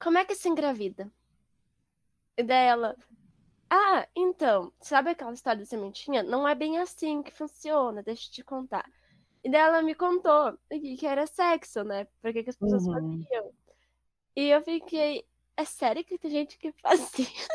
[0.00, 1.10] Como é que se engravida?
[2.36, 2.96] E daí ela,
[3.70, 6.22] ah, então, sabe aquela história da sementinha?
[6.24, 8.84] Não é bem assim que funciona, deixa eu te contar.
[9.44, 12.06] E daí ela me contou que que era sexo, né?
[12.20, 12.92] Por que que as pessoas Uhum.
[12.92, 13.52] faziam.
[14.36, 15.24] E eu fiquei,
[15.56, 17.48] é sério que tem gente que faz isso?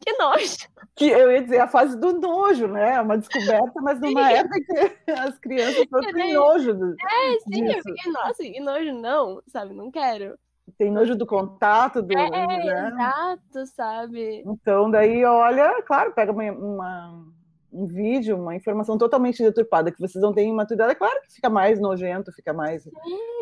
[0.00, 0.68] que nojo.
[0.96, 3.00] Que eu ia dizer a fase do nojo, né?
[3.00, 4.34] Uma descoberta, mas numa Sim.
[4.34, 4.58] época
[5.04, 6.74] que as crianças foram com nojo.
[6.74, 7.82] do- É, sim, eu disso.
[7.94, 9.72] fiquei, nossa, que nojo, não, sabe?
[9.74, 10.36] Não quero.
[10.78, 12.12] Tem nojo do contato, do.
[12.16, 12.88] É, né?
[12.88, 14.42] exato, sabe?
[14.46, 17.24] Então, daí, olha, claro, pega uma, uma-
[17.72, 21.48] um vídeo, uma informação totalmente deturpada que vocês não têm maturidade, é claro que fica
[21.48, 22.90] mais nojento, fica mais Sim,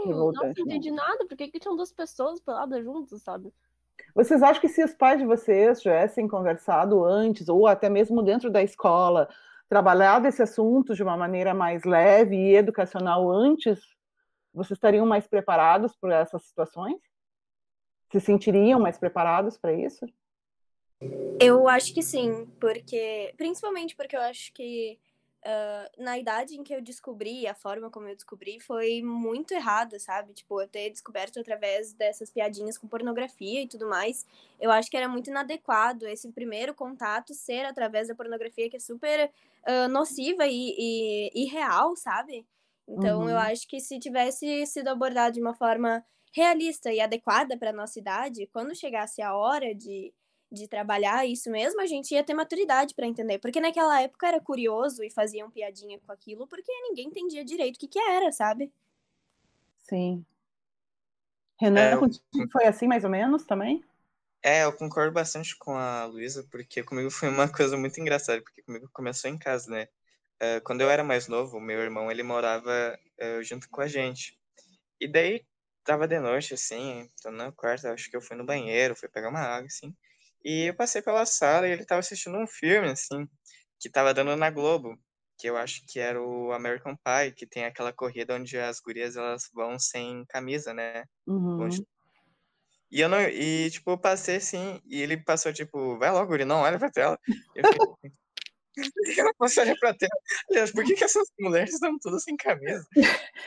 [0.07, 0.55] não né?
[0.57, 1.27] entendi nada.
[1.27, 3.53] Por que, que tinham duas pessoas peladas juntas, sabe?
[4.15, 8.51] Vocês acham que se os pais de vocês tivessem conversado antes, ou até mesmo dentro
[8.51, 9.29] da escola,
[9.69, 13.81] trabalhado esse assunto de uma maneira mais leve e educacional antes,
[14.53, 17.01] vocês estariam mais preparados para essas situações?
[18.11, 20.07] Se sentiriam mais preparados para isso?
[21.39, 23.33] Eu acho que sim, porque.
[23.37, 24.99] Principalmente porque eu acho que
[25.45, 29.99] ah, na idade em que eu descobri, a forma como eu descobri foi muito errada,
[29.99, 30.35] sabe?
[30.35, 34.27] Tipo, eu ter descoberto através dessas piadinhas com pornografia e tudo mais.
[34.61, 38.81] Eu acho que era muito inadequado esse primeiro contato ser através da pornografia, que é
[38.81, 39.31] super
[39.65, 42.47] ah, nociva e, e, e real, sabe?
[42.87, 43.37] Então, eu Uhum.
[43.39, 48.47] acho que se tivesse sido abordado de uma forma realista e adequada para nossa idade,
[48.53, 50.13] quando chegasse a hora de,
[50.51, 53.39] de trabalhar isso mesmo, a gente ia ter maturidade para entender.
[53.39, 57.79] Porque naquela época era curioso e faziam piadinha com aquilo, porque ninguém entendia direito o
[57.79, 58.73] que, que era, sabe?
[59.79, 60.25] Sim.
[61.61, 63.85] Renan, É, eu- foi assim mais ou menos também?
[64.43, 68.63] É, eu concordo bastante com a Luísa, porque comigo foi uma coisa muito engraçada, porque
[68.63, 69.87] comigo começou em casa, né?
[70.41, 74.39] Eh, quando eu era mais novo, meu irmão, ele morava eh, junto com a gente.
[75.01, 75.45] E daí,
[75.85, 79.29] tava de noite, assim, tô no quarto, acho que eu fui no banheiro, fui pegar
[79.29, 79.95] uma água, assim,
[80.45, 83.27] e eu passei pela sala e ele tava assistindo um filme, assim,
[83.79, 84.99] que tava dando na Globo,
[85.39, 89.17] que eu acho que era o American Pie, que tem aquela corrida onde as gurias,
[89.17, 91.05] elas vão sem camisa, né?
[91.27, 91.63] Uhum.
[91.63, 91.83] Onde
[92.91, 96.45] e eu não, e tipo, eu passei assim, e ele passou, tipo, vai logo, ele
[96.45, 97.17] não olha pra tela.
[97.55, 98.13] Eu fiquei,
[99.19, 100.11] eu não posso olhar pra tela.
[100.51, 102.85] Aliás, por que, que essas mulheres estão todas sem camisa?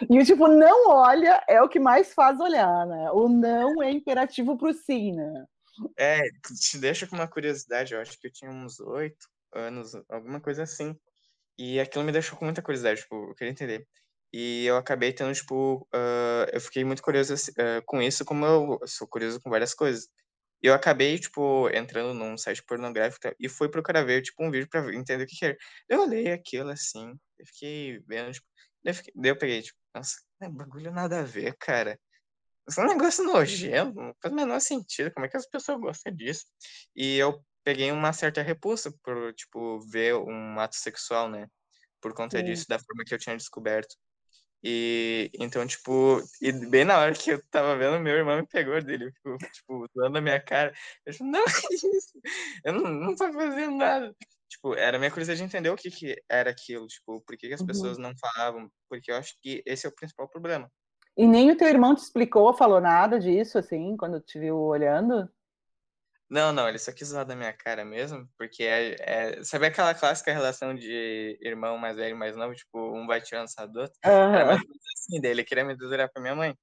[0.10, 3.12] E o tipo, não olha é o que mais faz olhar, né?
[3.12, 5.46] O não é imperativo pro sim, né?
[5.98, 6.22] É,
[6.70, 10.64] te deixa com uma curiosidade, eu acho que eu tinha uns oito anos, alguma coisa
[10.64, 10.96] assim.
[11.58, 13.88] E aquilo me deixou com muita curiosidade, tipo, eu queria entender.
[14.34, 18.80] E eu acabei tendo, tipo, ah, eu fiquei muito curioso ah, com isso, como eu
[18.88, 20.08] sou curioso com várias coisas.
[20.64, 24.70] E eu acabei, tipo, entrando num site pornográfico e fui procurar ver, tipo, um vídeo
[24.70, 25.58] pra entender o que que era.
[25.90, 28.48] Eu olhei aquilo assim, eu fiquei vendo, tipo,
[28.84, 30.16] daí eu, fiquei- daí eu peguei, tipo, nossa,
[30.52, 32.00] bagulho nada a ver, cara.
[32.68, 35.80] Isso é um negócio nojento, não faz o menor sentido, como é que as pessoas
[35.80, 36.46] gostam disso?
[36.96, 41.48] E eu peguei uma certa repulsa por, tipo, ver um ato sexual, né?
[42.02, 42.46] Por conta Sim.
[42.46, 43.96] disso, da forma que eu tinha descoberto.
[44.64, 48.82] E então, tipo, e bem na hora que eu tava vendo, meu irmão me pegou
[48.82, 50.74] dele, ficou, tipo, zoando a minha cara.
[51.06, 52.20] Eu falei, não, que isso?
[52.64, 54.16] Eu não, não tô fazendo nada.
[54.48, 57.48] Tipo, era a minha curiosidade de entender o que que era aquilo, tipo, por que
[57.50, 57.68] que as Uhum.
[57.68, 60.72] pessoas não falavam, porque eu acho que esse é o principal problema.
[61.16, 65.30] E nem o teu irmão te explicou, falou nada disso, assim, quando te viu olhando?
[66.30, 69.94] Não, não, ele só quis zoar da minha cara mesmo, porque é, é, sabe aquela
[69.94, 73.82] clássica relação de irmão mais velho e mais novo, tipo, um vai tirando essa do
[73.82, 73.96] outro?
[74.04, 76.56] Era mais ou menos assim dele, ele queria me dedurar pra minha mãe.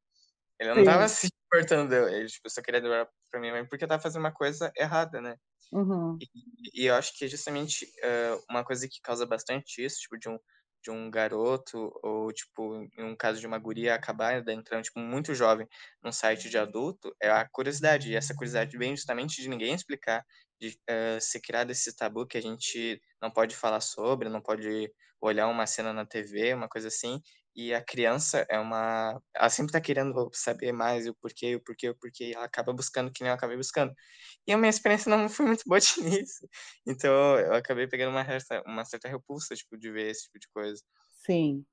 [0.60, 0.84] Ele não Sim.
[0.84, 4.22] tava se importando, ele tipo, só queria dedurar pra minha mãe porque eu tava fazendo
[4.22, 5.36] uma coisa errada, né?
[5.72, 6.18] Uhum.
[6.74, 10.18] E, e eu acho que é justamente eh, uma coisa que causa bastante isso, tipo,
[10.18, 10.38] de um,
[10.82, 15.34] de um garoto, ou, tipo, em um caso de uma guria acabar entrando, tipo, muito
[15.34, 15.66] jovem
[16.02, 18.10] num site de adulto, é a curiosidade.
[18.10, 20.24] E essa curiosidade vem justamente de ninguém explicar,
[20.60, 24.90] de eh, ser criado esse tabu que a gente não pode falar sobre, não pode
[25.20, 27.20] olhar uma cena na TV, uma coisa assim.
[27.54, 29.20] E a criança é uma.
[29.34, 32.72] Ela sempre tá querendo saber mais o porquê, o porquê, o porquê, e ela acaba
[32.72, 33.92] buscando que nem eu acabei buscando.
[34.46, 36.48] E a minha experiência não foi muito boa início.
[36.86, 40.48] Então eu acabei pegando uma, certa- uma certa repulsa, tipo, de ver esse tipo de
[40.48, 40.82] coisa.
[41.24, 41.64] Sim.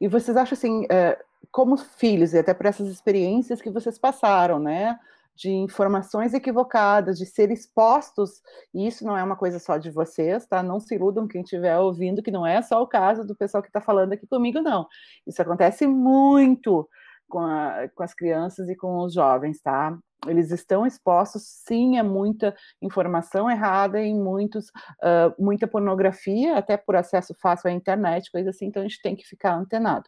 [0.00, 1.18] E vocês acham assim, é,
[1.50, 4.98] como filhos, e até por essas experiências que vocês passaram, né?
[5.36, 8.42] De informações equivocadas, de ser expostos,
[8.74, 10.62] e isso não é uma coisa só de vocês, tá?
[10.62, 13.68] Não se iludam quem estiver ouvindo, que não é só o caso do pessoal que
[13.70, 14.86] está falando aqui comigo, não.
[15.26, 16.88] Isso acontece muito
[17.28, 19.96] com, a- com as crianças e com os jovens, tá?
[20.26, 24.66] Eles estão expostos, sim, a muita informação errada e muitos,
[25.02, 29.16] ah, muita pornografia, até por acesso fácil à internet, coisa assim, então a gente tem
[29.16, 30.04] que ficar antenado.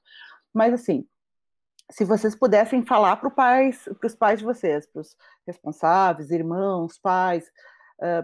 [0.52, 1.06] Mas assim,
[1.92, 7.50] se vocês pudessem falar para pais, os pais de vocês, para os responsáveis, irmãos, pais,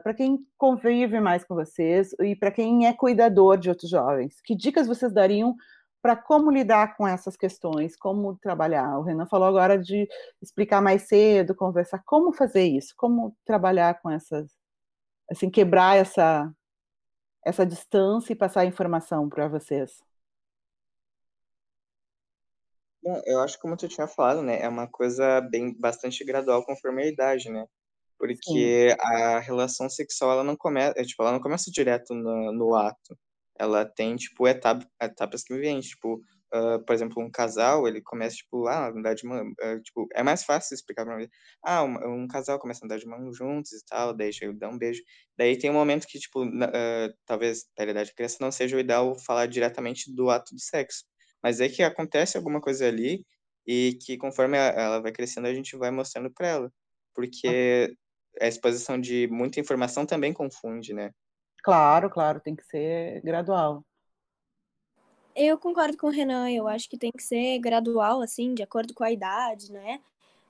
[0.03, 4.57] para quem convive mais com vocês e para quem é cuidador de outros jovens, que
[4.57, 5.55] dicas vocês dariam
[6.01, 8.99] para como lidar com essas questões, como trabalhar?
[8.99, 10.09] O Renan falou agora de
[10.41, 14.51] explicar mais cedo, conversar, como fazer isso, como trabalhar com essas,
[15.31, 16.51] assim, quebrar essa
[17.45, 20.08] essa distância e passar a informação para vocês.
[23.03, 26.65] Bom, eu acho que como tu tinha falado, né, é uma coisa bem bastante gradual
[26.65, 27.65] conforme a idade, né?
[28.19, 32.75] Porque a relação sexual ela não começa, é, tipo, ela não começa direto no, no
[32.77, 33.19] ato.
[33.59, 36.21] Ela tem tipo etapa, etapas que vêm, tipo,
[36.53, 40.23] ah, por exemplo, um casal, ele começa tipo, ah, andar de mão, ah, tipo, é
[40.23, 41.29] mais fácil explicar para mim.
[41.65, 44.69] Ah, um, um casal começa a andar de mão juntos e tal, daí chega, dá
[44.71, 45.03] um beijo.
[45.39, 48.77] Daí tem um momento que tipo, na- ah, talvez da idade da criança não seja
[48.77, 51.05] o ideal falar diretamente do ato do sexo.
[51.43, 53.25] Mas é que acontece alguma coisa ali
[53.67, 56.73] e que conforme ela vai crescendo, a gente vai mostrando para ela.
[57.15, 57.95] Porque
[58.41, 61.11] a exposição de muita informação também confunde, né?
[61.63, 63.85] Claro, claro, tem que ser gradual.
[65.35, 68.93] Eu concordo com o Renan, eu acho que tem que ser gradual, assim, de acordo
[68.95, 70.01] com a idade, né?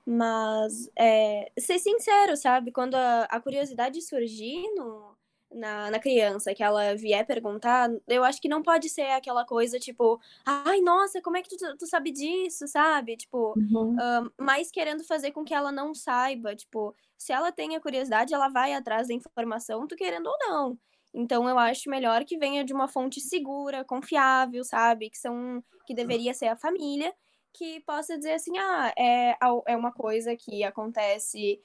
[0.05, 2.71] Mas é, ser sincero, sabe?
[2.71, 5.15] Quando a, a curiosidade surgir no,
[5.51, 9.79] na, na criança, que ela vier perguntar, eu acho que não pode ser aquela coisa
[9.79, 13.17] tipo, ai, nossa, como é que tu, tu sabe disso, sabe?
[13.17, 13.59] Tipo,
[13.97, 16.55] ah, mais querendo fazer com que ela não saiba.
[16.55, 20.79] Tipo, se ela tem a curiosidade, ela vai atrás da informação, tu querendo ou não.
[21.13, 25.09] Então eu acho melhor que venha de uma fonte segura, confiável, sabe?
[25.09, 27.13] Que são que deveria ser a família,
[27.53, 31.59] que possa dizer assim, ah, é, al- é uma coisa que acontece,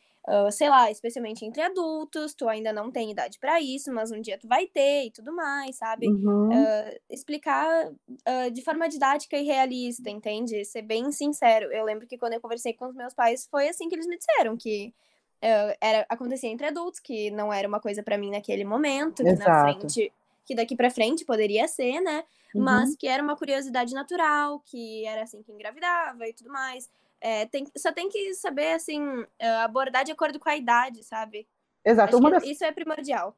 [0.51, 4.39] sei lá, especialmente entre adultos, tu ainda não tem idade pra isso, mas um dia
[4.39, 6.09] tu vai ter e tudo mais, sabe?
[6.09, 6.51] Uhum.
[6.53, 7.93] Ah, explicar
[8.25, 10.65] ah, de forma didática e realista, entende?
[10.65, 11.71] Ser bem sincero.
[11.73, 14.17] Eu lembro que quando eu conversei com os meus pais, foi assim que eles me
[14.17, 14.95] disseram, que
[15.81, 19.33] era, acontecia entre adultos, que não era uma coisa pra mim naquele momento, que na
[19.33, 19.79] Exato.
[19.79, 20.13] frente,
[20.47, 22.25] que daqui pra frente poderia ser, né?
[22.55, 22.63] Uhum.
[22.63, 26.89] Mas que era uma curiosidade natural, que era assim que engravidava e tudo mais.
[27.27, 29.01] É, tem, só tem que saber, assim,
[29.41, 31.49] ah, abordar de acordo com a idade, sabe?
[31.83, 32.21] Exato.
[32.21, 33.35] Das, isso é primordial.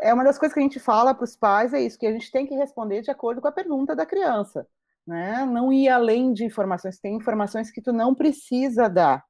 [0.00, 2.10] é uma das coisas que a gente fala para os pais é isso, que a
[2.10, 4.66] gente tem que responder de acordo com a pergunta da criança,
[5.06, 5.44] né?
[5.44, 6.98] Não ir além de informações.
[6.98, 9.24] Tem informações que tu não precisa dar,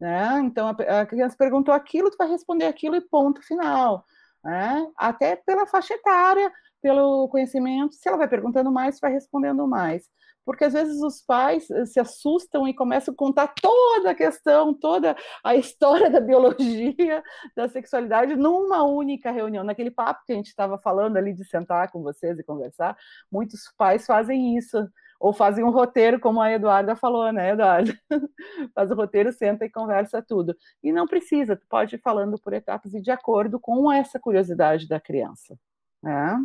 [0.00, 0.40] né?
[0.44, 4.04] Então a, a criança perguntou aquilo, tu vai responder aquilo e ponto final,
[4.44, 4.86] né?
[4.96, 7.96] Até pela faixa etária, pelo conhecimento.
[7.96, 10.08] Se ela vai perguntando mais, tu vai respondendo mais.
[10.50, 14.74] Porque às vezes os pais eh, se assustam e começam a contar toda a questão,
[14.74, 17.22] toda a história da biologia,
[17.54, 21.88] da sexualidade numa única reunião, naquele papo que a gente estava falando ali de sentar
[21.92, 22.98] com vocês e conversar,
[23.30, 24.76] muitos pais fazem isso,
[25.20, 27.96] ou fazem um roteiro, como a Eduarda falou, né, Eduarda?
[28.74, 30.56] Faz o roteiro, senta e conversa tudo.
[30.82, 34.88] E não precisa, tu pode ir falando por etapas e de acordo com essa curiosidade
[34.88, 35.56] da criança.
[36.02, 36.36] Né?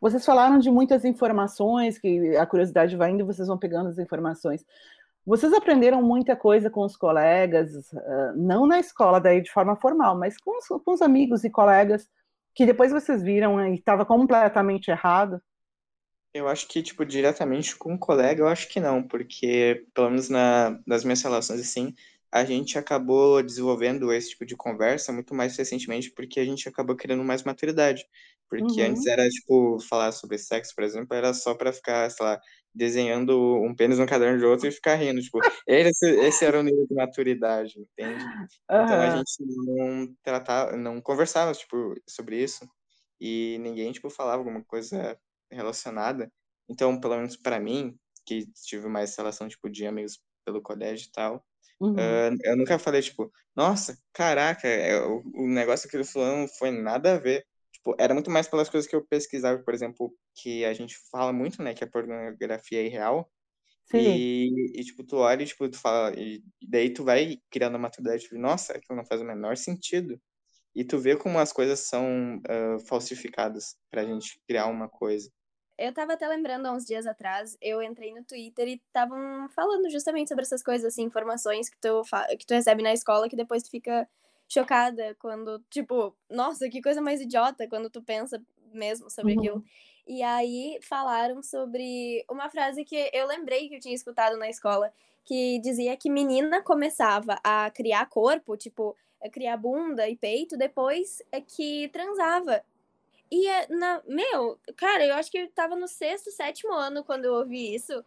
[0.00, 3.98] Vocês falaram de muitas informações, que a curiosidade vai indo e vocês vão pegando as
[3.98, 4.64] informações.
[5.24, 10.18] Vocês aprenderam muita coisa com os colegas, uh, não na escola daí de forma formal,
[10.18, 12.08] mas com os, com os amigos e colegas
[12.54, 15.40] que depois vocês viram e estava completamente errado?
[16.34, 20.28] Eu acho que, tipo, diretamente com um colega, eu acho que não, porque, pelo menos
[20.28, 21.94] na, nas minhas relações, assim,
[22.30, 26.96] a gente acabou desenvolvendo esse tipo de conversa muito mais recentemente porque a gente acabou
[26.96, 28.06] criando mais maturidade.
[28.52, 28.82] Porque Uhum.
[28.82, 32.38] antes era, tipo, falar sobre sexo, por exemplo, era só pra ficar, sei lá,
[32.74, 35.22] desenhando um pênis no caderno de outro e ficar rindo.
[35.22, 38.28] Tipo, esse, esse era o nível de maturidade, entende?
[38.76, 42.66] Então a gente não tratava, não conversava, tipo, sobre isso.
[43.20, 45.18] E ninguém, tipo, falava alguma coisa
[45.50, 46.30] relacionada.
[46.68, 47.96] Então, pelo menos pra mim,
[48.26, 51.44] que tive mais relação, tipo, de amigos pelo colégio e tal,
[51.80, 52.22] Uhum.
[52.22, 56.70] ah, eu nunca falei, tipo, nossa, caraca, é, o, o negócio que eles falaram foi
[56.70, 57.44] nada a ver.
[57.82, 61.32] Tipo, era muito mais pelas coisas que eu pesquisava, por exemplo, que a gente fala
[61.32, 63.28] muito, né, que a pornografia é irreal.
[63.86, 63.98] Sim.
[63.98, 67.80] E, e, tipo, tu olha e, tipo, tu fala, e daí tu vai criando a
[67.80, 70.16] maturidade, tipo, nossa, aquilo não faz o menor sentido.
[70.76, 75.28] E tu vê como as coisas são ah, falsificadas pra gente criar uma coisa.
[75.76, 79.90] Eu tava até lembrando há uns dias atrás, eu entrei no Twitter e estavam falando
[79.90, 82.02] justamente sobre essas coisas, assim, informações que tu,
[82.38, 84.08] que tu recebe na escola que depois tu fica
[84.52, 88.42] chocada quando, tipo, nossa, que coisa mais idiota quando tu pensa
[88.72, 89.38] mesmo sobre Uhum.
[89.38, 89.64] aquilo.
[90.06, 94.92] E aí falaram sobre uma frase que eu lembrei que eu tinha escutado na escola,
[95.24, 101.22] que dizia que menina começava a criar corpo, tipo, a criar bunda e peito depois
[101.30, 102.62] é que transava.
[103.30, 107.24] E, é na, meu, cara, eu acho que eu tava no sexto, sétimo ano quando
[107.24, 108.04] eu ouvi isso.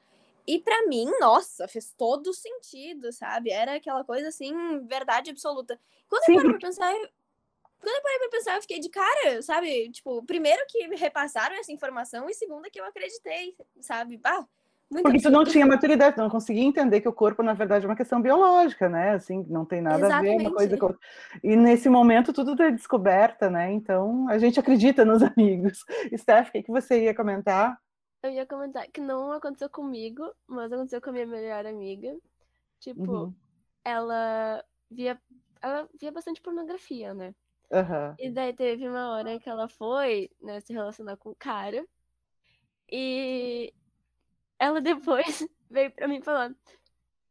[0.48, 3.50] E pra mim, nossa, fez todo sentido, sabe?
[3.52, 4.54] Era aquela coisa assim,
[4.86, 5.80] verdade absoluta.
[6.08, 7.10] Quando Sim, eu parei pra pensar, eu-
[7.80, 9.92] quando eu parei pra pensar, eu fiquei de cara, sabe?
[9.92, 14.18] Tipo, primeiro que me repassaram essa informação e segundo que eu acreditei, sabe?
[14.18, 14.46] Bah,
[14.90, 15.52] muito Porque tu não absurdo.
[15.52, 18.88] tinha maturidade, tu não conseguia entender que o corpo, na verdade, é uma questão biológica,
[18.90, 19.12] né?
[19.12, 20.80] Assim, não tem nada a ver uma coisa Exatamente.
[20.80, 21.00] com outra.
[21.44, 23.72] E nesse momento tudo é descoberta, né?
[23.72, 25.84] Então a gente acredita nos amigos.
[26.18, 27.80] Steph, o que, que você ia comentar?
[28.26, 32.18] Eu ia comentar que não aconteceu comigo, mas aconteceu com a minha melhor amiga.
[32.80, 33.36] Tipo, Uhum.
[33.84, 35.22] ela via.
[35.62, 37.36] Ela via bastante pornografia, né?
[37.72, 38.16] Aham.
[38.18, 41.86] E daí teve uma hora que ela foi, né, se relacionar com o cara.
[42.92, 43.72] E
[44.58, 44.82] ela
[45.40, 46.56] depois veio pra mim falando,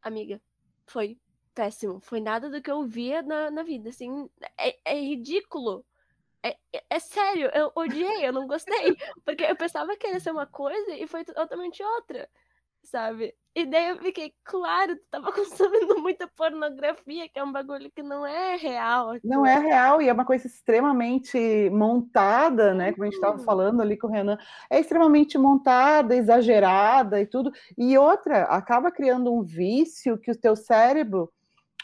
[0.01, 0.41] amiga,
[0.87, 1.19] foi
[1.55, 2.01] péssimo.
[2.01, 4.31] Foi nada do que eu via na, na vida, assim.
[4.57, 5.85] É, é ridículo.
[6.45, 8.97] É, é, é sério, eu odiei, eu não gostei.
[9.25, 12.29] Porque eu pensava que ia ser uma coisa e foi totalmente outra,
[12.85, 13.37] sabe?
[13.57, 18.03] E daí eu fiquei, claro, tu tava consumindo muita pornografia, que é um bagulho que
[18.03, 19.15] não é real.
[19.23, 22.93] Não é real e é uma coisa extremamente montada, né?
[22.93, 23.43] Como a gente estava Uhum.
[23.43, 24.37] falando ali com o Renan,
[24.69, 27.51] é extremamente montada, exagerada e tudo.
[27.77, 31.33] E outra, acaba criando um vício que o teu cérebro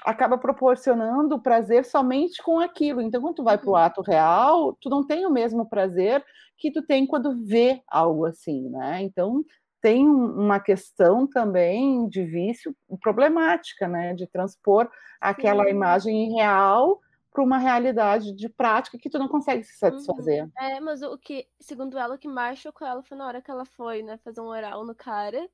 [0.05, 3.01] acaba proporcionando prazer somente com aquilo.
[3.01, 3.77] Então, quando tu vai para o Uhum.
[3.77, 6.25] ato real, tu não tem o mesmo prazer
[6.57, 9.03] que tu tem quando vê algo assim, né?
[9.03, 9.45] Então,
[9.81, 14.15] tem um- uma questão também de vício problemática, né?
[14.15, 14.91] De transpor
[15.21, 15.71] aquela Sim.
[15.71, 17.01] imagem real
[17.33, 20.49] para uma realidade de prática que tu não consegue se satisfazer.
[20.59, 23.51] É, mas o que, segundo ela, o que mais chocou ela foi na hora que
[23.51, 25.49] ela foi, né, fazer um oral no cara.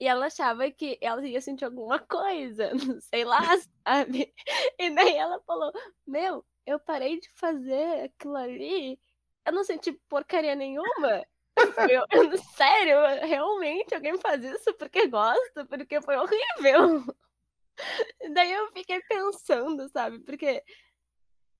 [0.00, 2.70] E ela achava que ela ia sentir alguma coisa,
[3.02, 3.40] sei lá,
[3.86, 4.32] sabe?
[4.78, 5.72] E daí ela falou:
[6.06, 8.98] Meu, eu parei de fazer aquilo ali,
[9.46, 11.24] eu não senti porcaria nenhuma.
[12.56, 17.04] Sério, realmente alguém faz isso porque gosta, porque foi horrível.
[18.32, 20.20] Daí eu fiquei pensando, sabe?
[20.20, 20.62] Porque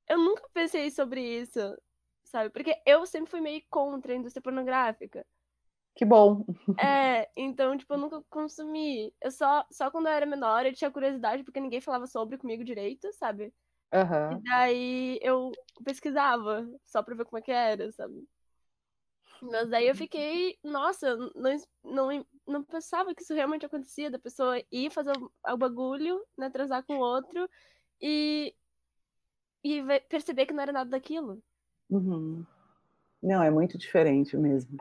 [0.09, 1.59] eu nunca pensei sobre isso,
[2.25, 2.51] sabe?
[2.51, 5.27] Porque eu sempre fui meio contra a indústria pornográfica.
[5.95, 6.45] Que bom.
[6.79, 9.13] É, então, tipo, eu nunca consumi.
[9.21, 12.65] Eu só, só quando eu era menor, eu tinha curiosidade, porque ninguém falava sobre comigo
[12.65, 13.53] direito, sabe?
[13.95, 14.41] E Aham.
[14.43, 15.53] daí eu
[15.85, 18.27] pesquisava, só pra ver como é que era, sabe?
[19.43, 24.61] Mas daí eu fiquei, nossa, não, não, não pensava que isso realmente acontecia, da pessoa
[24.73, 27.49] ir fazer o, o bagulho, né, transar com o outro
[28.01, 28.55] e,
[29.63, 31.43] e perceber que não era nada daquilo.
[31.91, 32.45] Uhum.
[33.23, 34.79] Não, é muito diferente mesmo.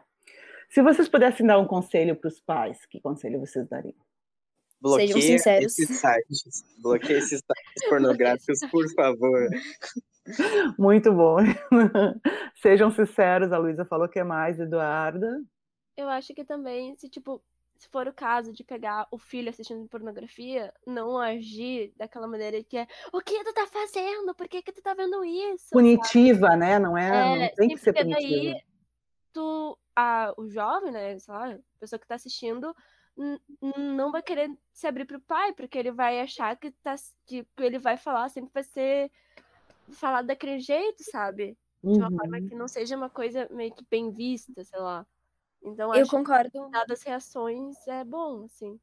[0.74, 3.94] Se vocês pudessem dar um conselho para os pais, que conselho vocês dariam?
[4.82, 5.78] Bloqueia sinceros.
[5.78, 6.66] esses sites.
[6.80, 9.50] Bloqueia esses sites pornográficos, por favor.
[10.80, 11.38] Muito bom.
[12.60, 15.44] Sejam sinceros, a Luísa falou que é mais, Eduarda.
[15.96, 17.40] Eu acho que também, se tipo,
[17.78, 22.78] se for o caso de pegar o filho assistindo pornografia, não agir daquela maneira que
[22.78, 24.34] é o que tu tá fazendo?
[24.34, 25.68] Por que, que tu tá vendo isso?
[25.72, 26.80] Punitiva, né?
[26.80, 28.60] Não é, não É, tem sim, que ser porque daí punitiva.
[29.34, 32.76] tu, a, o jovem, né, sei lá, a pessoa que tá assistindo,
[33.98, 37.78] não vai querer se abrir pro pai, porque ele vai achar que tá, que ele
[37.80, 39.12] vai falar, sempre vai ser
[39.94, 41.58] falado daquele jeito, sabe?
[41.84, 42.50] De uma forma Uhum.
[42.50, 45.06] que não seja uma coisa meio que bem vista, sei lá.
[45.64, 46.50] Então Eu concordo.
[46.52, 48.80] que dadas reações é bom, assim.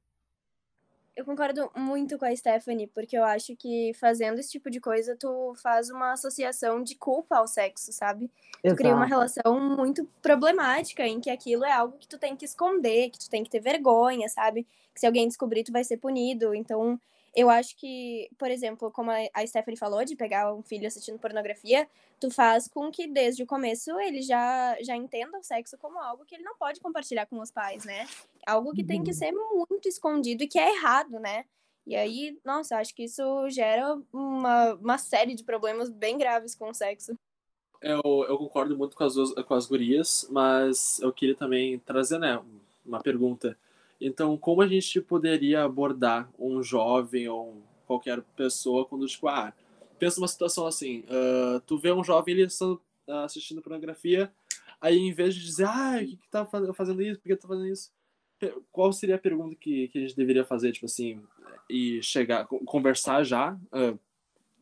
[1.21, 5.14] Eu concordo muito com a Stephanie, porque eu acho que fazendo esse tipo de coisa,
[5.14, 8.31] tu faz uma associação de culpa ao sexo, sabe?
[8.64, 12.47] Tu cria uma relação muito problemática em que aquilo é algo que tu tem que
[12.47, 14.66] esconder, que tu tem que ter vergonha, sabe?
[14.95, 16.55] Que se alguém descobrir, tu vai ser punido.
[16.55, 16.99] Então,
[17.35, 21.89] eu acho que, por exemplo, como a Stephanie falou, de pegar um filho assistindo pornografia,
[22.18, 26.24] tu faz com que desde o começo ele já, já entenda o sexo como algo
[26.24, 28.09] que ele não pode compartilhar com os pais, né?
[28.47, 29.16] Algo que tem que uhum.
[29.16, 31.45] ser muito escondido e que é errado, né?
[31.87, 36.68] E aí, nossa, acho que isso gera uma, uma série de problemas bem graves com
[36.68, 37.16] o sexo.
[37.81, 42.41] Eu, eu concordo muito com as, com as gurias, mas eu queria também trazer, né,
[42.85, 43.57] uma pergunta.
[44.01, 49.53] Então, como a gente poderia abordar um jovem ou qualquer pessoa quando, tipo, ah,
[49.99, 52.67] pensa uma situação assim, uh, tu vê um jovem ele está
[53.25, 54.33] assistindo pornografia,
[54.81, 57.47] aí em vez de dizer, ah, o que, que tá fazendo isso, por que tá
[57.47, 57.93] fazendo isso?
[58.73, 61.21] Qual seria a pergunta que, que a gente deveria fazer, tipo assim,
[61.69, 63.99] e chegar, conversar já, uh,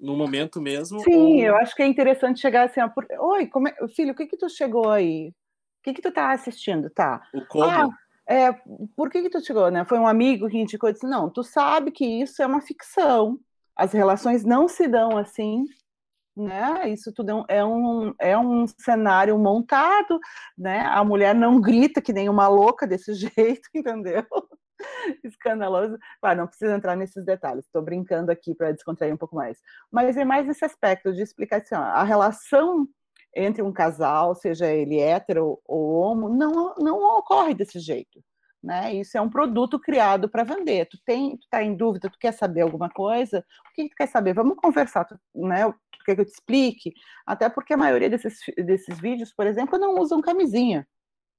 [0.00, 0.98] no momento mesmo?
[1.00, 1.44] Sim, ou...
[1.44, 3.06] eu acho que é interessante chegar assim, ó, por...
[3.20, 3.76] oi, como é...
[3.88, 5.28] filho, o que que tu chegou aí?
[5.28, 7.22] O que que tu tá assistindo, tá?
[7.32, 7.64] O como?
[7.64, 7.88] Ah,
[8.28, 8.52] é,
[8.94, 9.84] por que que tu chegou, né?
[9.84, 13.40] Foi um amigo que indicou, disse, não, tu sabe que isso é uma ficção,
[13.74, 15.64] as relações não se dão assim,
[16.36, 16.88] né?
[16.90, 20.20] Isso tudo é um, é um cenário montado,
[20.56, 20.80] né?
[20.80, 24.24] A mulher não grita que nem uma louca desse jeito, entendeu?
[25.24, 25.98] Escandaloso.
[26.22, 29.58] Ah, não precisa entrar nesses detalhes, estou brincando aqui para descontrair um pouco mais.
[29.90, 32.86] Mas é mais esse aspecto de explicar assim, a relação
[33.38, 38.22] entre um casal, seja ele hétero ou homo, não, não ocorre desse jeito.
[38.62, 38.94] Né?
[38.94, 40.86] Isso é um produto criado para vender.
[40.86, 43.44] Tu tem, tu tá em dúvida, tu quer saber alguma coisa?
[43.70, 44.34] O que, tu quer saber?
[44.34, 45.64] Vamos conversar, tu, né?
[45.92, 46.92] Tu quer que eu te explique?
[47.24, 50.86] Até porque a maioria desses, desses vídeos, por exemplo, não usam camisinha,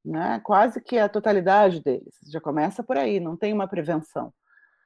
[0.04, 0.40] né?
[0.46, 2.16] Quase que a totalidade deles.
[2.32, 4.34] Já começa por aí, não tem uma prevenção,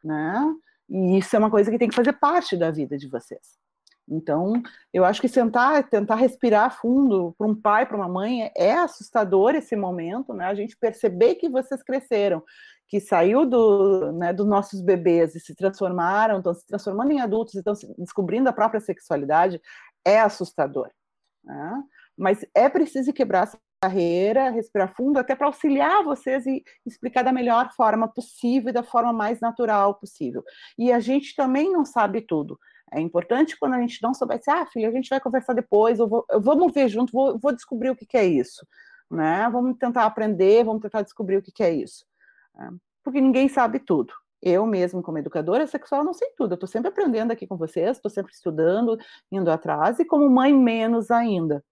[0.04, 0.42] né?
[0.90, 3.63] E isso é uma coisa que tem que fazer parte da vida de vocês.
[4.08, 4.62] Então,
[4.94, 9.56] eu acho que sentar, tentar respirar fundo para um pai, para uma mãe, é assustador
[9.56, 10.46] esse momento, né?
[10.46, 12.44] A gente perceber que vocês cresceram,
[12.88, 17.56] que saiu do, né, dos nossos bebês e se transformaram, estão se transformando em adultos,
[17.56, 19.62] estão descobrindo a própria sexualidade,
[20.06, 20.90] é assustador.
[21.44, 21.84] Né?
[22.18, 27.34] Mas é preciso quebrar essa barreira, respirar fundo, até para auxiliar vocês e explicar da
[27.34, 30.44] melhor forma possível e da forma mais natural possível.
[30.78, 32.60] E a gente também não sabe tudo.
[32.94, 36.08] É importante quando a gente não soubesse, ah, filha, a gente vai conversar depois, eu
[36.08, 38.66] vou, eu, vamos ver junto, vou, vou descobrir o que, que, é isso,
[39.10, 39.50] né?
[39.52, 42.06] Vamos tentar aprender, vamos tentar descobrir o que, que é isso.
[42.60, 42.70] É,
[43.04, 44.14] porque ninguém sabe tudo.
[44.42, 46.52] Eu mesmo, como educadora sexual, não sei tudo.
[46.52, 48.98] Eu estou sempre aprendendo aqui com vocês, estou sempre estudando,
[49.32, 51.64] indo atrás, e como mãe, menos ainda.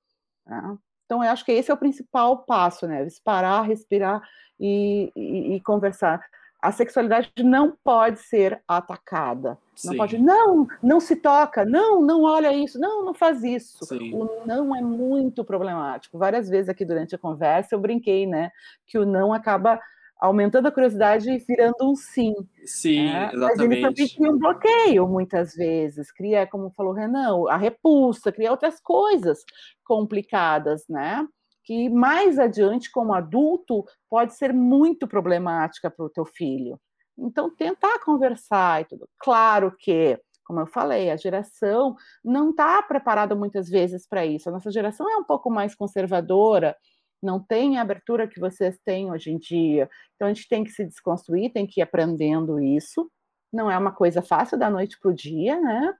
[0.46, 0.78] Né?
[1.06, 3.06] Então, eu acho que esse é o principal passo, né?
[3.24, 4.22] Parar, respirar
[4.58, 6.26] e, e, e conversar
[6.62, 9.58] a sexualidade não pode ser atacada.
[9.84, 9.98] Não Sim.
[9.98, 13.84] pode, não, não se toca, não, não olha isso, não, não faz isso.
[13.84, 14.14] Sim.
[14.14, 16.20] O não é muito problemático.
[16.20, 18.52] Várias vezes aqui durante a conversa eu brinquei, né,
[18.86, 19.80] que o não acaba
[20.20, 22.36] aumentando a curiosidade e virando um sim.
[22.64, 23.32] Sim, né?
[23.34, 23.40] exatamente.
[23.40, 28.52] Mas ele também cria um bloqueio muitas vezes, cria, como falou Renan, a repulsa, cria
[28.52, 29.44] outras coisas
[29.84, 31.28] complicadas, né?
[31.64, 36.80] Que mais adiante, como adulto, pode ser muito problemática para o teu filho.
[37.18, 39.08] Então, tentar conversar e tudo.
[39.20, 44.50] Claro que, como eu falei, a geração não está preparada muitas vezes para isso.
[44.50, 46.76] A nossa geração é um pouco mais conservadora,
[47.22, 49.90] não tem a abertura que vocês têm hoje em dia.
[50.16, 53.12] Então, a gente tem que se desconstruir, tem que ir aprendendo isso.
[53.54, 55.94] Não é uma coisa fácil da noite para o dia, né?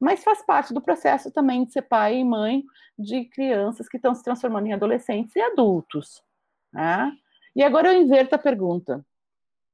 [0.00, 2.62] Mas faz parte do processo também de ser pai e mãe
[2.98, 6.22] de crianças que estão se transformando em adolescentes e adultos.
[6.72, 7.12] Né?
[7.54, 9.04] E agora eu inverto a pergunta.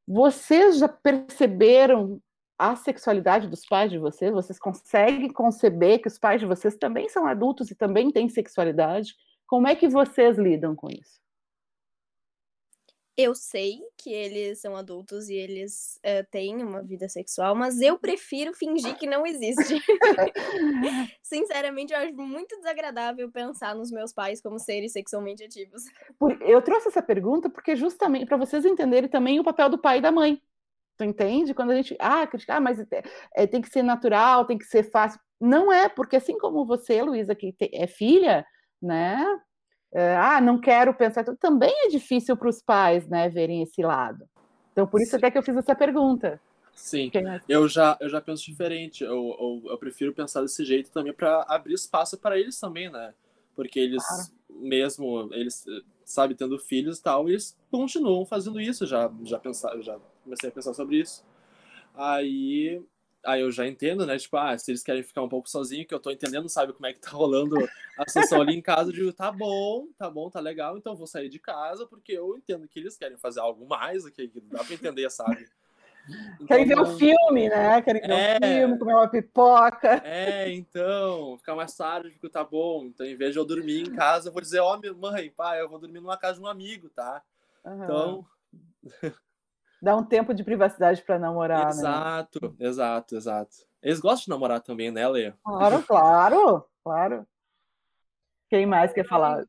[0.06, 2.20] Vocês já perceberam
[2.58, 4.32] a sexualidade dos pais de vocês?
[4.32, 9.14] Vocês conseguem conceber que os pais de vocês também são adultos e também têm sexualidade?
[9.46, 11.23] Como é que vocês lidam com isso?
[13.16, 17.96] Eu sei que eles são adultos e eles uh, têm uma vida sexual, mas eu
[17.96, 19.80] prefiro fingir que não existe.
[21.22, 25.84] Sinceramente, eu acho muito desagradável pensar nos meus pais como seres sexualmente ativos.
[26.40, 30.02] Eu trouxe essa pergunta porque justamente para vocês entenderem também o papel do pai e
[30.02, 30.42] da mãe.
[30.96, 31.54] Tu entende?
[31.54, 32.78] Quando a gente, ah, criticar, ah, mas
[33.34, 35.20] é, tem que ser natural, tem que ser fácil.
[35.40, 38.44] Não é, porque assim como você, Luísa, que é filha,
[38.82, 39.24] né?
[39.94, 41.24] Ah, não quero pensar.
[41.36, 44.24] Também é difícil para os pais, né, verem esse lado.
[44.72, 45.16] Então, por isso Sim.
[45.18, 46.40] até que eu fiz essa pergunta.
[46.74, 49.04] Sim, é eu já, eu já penso diferente.
[49.04, 53.14] Eu, eu, eu prefiro pensar desse jeito também para abrir espaço para eles também, né?
[53.54, 54.32] Porque eles, claro.
[54.50, 55.64] mesmo, eles,
[56.04, 58.84] sabe, tendo filhos e tal, eles continuam fazendo isso.
[58.86, 61.24] Já, já, pensar, já comecei a pensar sobre isso.
[61.94, 62.82] Aí,
[63.24, 64.18] aí eu já entendo, né?
[64.18, 66.86] Tipo, ah, se eles querem ficar um pouco sozinhos, que eu tô entendendo, sabe como
[66.86, 67.56] é que tá rolando
[67.98, 70.96] a situação ali em casa, eu digo, tá bom, tá bom, tá legal, então eu
[70.96, 74.62] vou sair de casa, porque eu entendo que eles querem fazer algo mais, que dá
[74.62, 75.48] pra entender, sabe?
[76.34, 77.80] Então, Querem ver um filme, né?
[77.82, 80.02] Querem ver é, um filme, comer uma pipoca.
[80.04, 82.84] É, então, ficar mais tarde, fico, tá bom.
[82.84, 85.60] Então, em vez de eu dormir em casa, eu vou dizer, ó, oh, mãe, pai,
[85.60, 87.22] eu vou dormir numa casa de um amigo, tá?
[87.64, 87.84] Uhum.
[87.84, 88.26] Então.
[89.80, 92.48] Dá um tempo de privacidade para namorar, exato, né?
[92.48, 93.56] Exato, exato, exato.
[93.82, 95.38] Eles gostam de namorar também, né, Leia?
[95.44, 97.26] Claro, claro, claro.
[98.48, 99.44] Quem mais quer falar?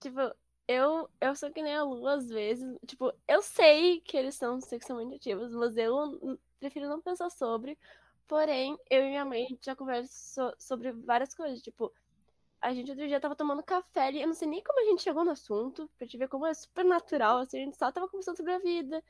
[0.00, 0.20] Tipo,
[0.68, 2.78] eu, eu sou que nem a Lu às vezes.
[2.86, 7.78] Tipo, eu sei que eles são sexualmente ativos, mas eu prefiro não pensar sobre.
[8.26, 11.60] Porém, eu e minha mãe já conversam sobre várias coisas.
[11.60, 11.92] Tipo,
[12.60, 15.02] a gente outro dia tava tomando café e eu não sei nem como a gente
[15.02, 18.08] chegou no assunto, pra te ver como é super natural, assim, a gente só tava
[18.08, 19.02] conversando sobre a vida.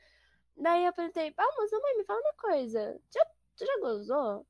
[0.57, 2.99] Daí eu perguntei, ah, mas mãe, me fala uma coisa.
[3.13, 3.25] Já,
[3.57, 4.45] tu já gozou?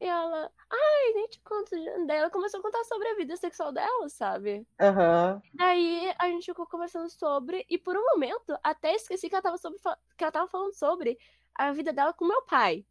[0.00, 1.70] E ela, ai, nem te conto.
[2.06, 4.66] Daí ela começou a contar sobre a vida sexual dela, sabe?
[4.80, 5.42] Uhum.
[5.54, 9.58] Daí a gente ficou conversando sobre, e por um momento até esqueci que ela tava,
[9.58, 9.78] sobre,
[10.16, 11.18] que ela tava falando sobre
[11.54, 12.86] a vida dela com meu pai.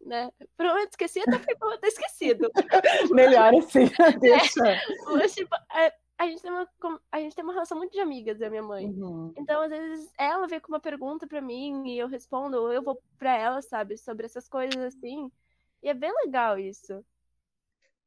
[0.00, 0.30] Né?
[0.56, 2.50] Por um momento esqueci, até ficou até esquecido.
[3.10, 3.88] Melhor assim,
[4.20, 4.68] deixa.
[4.68, 6.68] É, mas, tipo, é, a gente tem uma,
[7.12, 8.86] a gente tem uma relação muito de amigas, eu e minha mãe.
[8.86, 9.32] Uhum.
[9.36, 12.82] Então, às vezes, ela vem com uma pergunta para mim e eu respondo, ou eu
[12.82, 15.30] vou para ela, sabe, sobre essas coisas assim.
[15.80, 17.04] E é bem legal isso.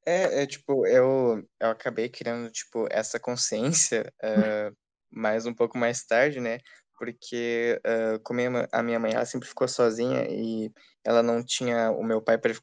[0.05, 4.75] É, é tipo, eu, eu acabei criando, tipo, essa consciência uh,
[5.09, 6.59] mais um pouco mais tarde, né?
[6.97, 8.41] Porque uh, como
[8.73, 10.69] a minha mãe, ela sempre ficou sozinha e
[11.01, 12.53] ela não tinha o meu pai para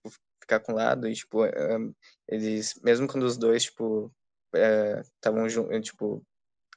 [0.40, 1.96] ficar com o lado e, tipo, uh,
[2.28, 4.12] eles, mesmo quando os dois, tipo,
[4.54, 6.24] estavam juntos, tipo,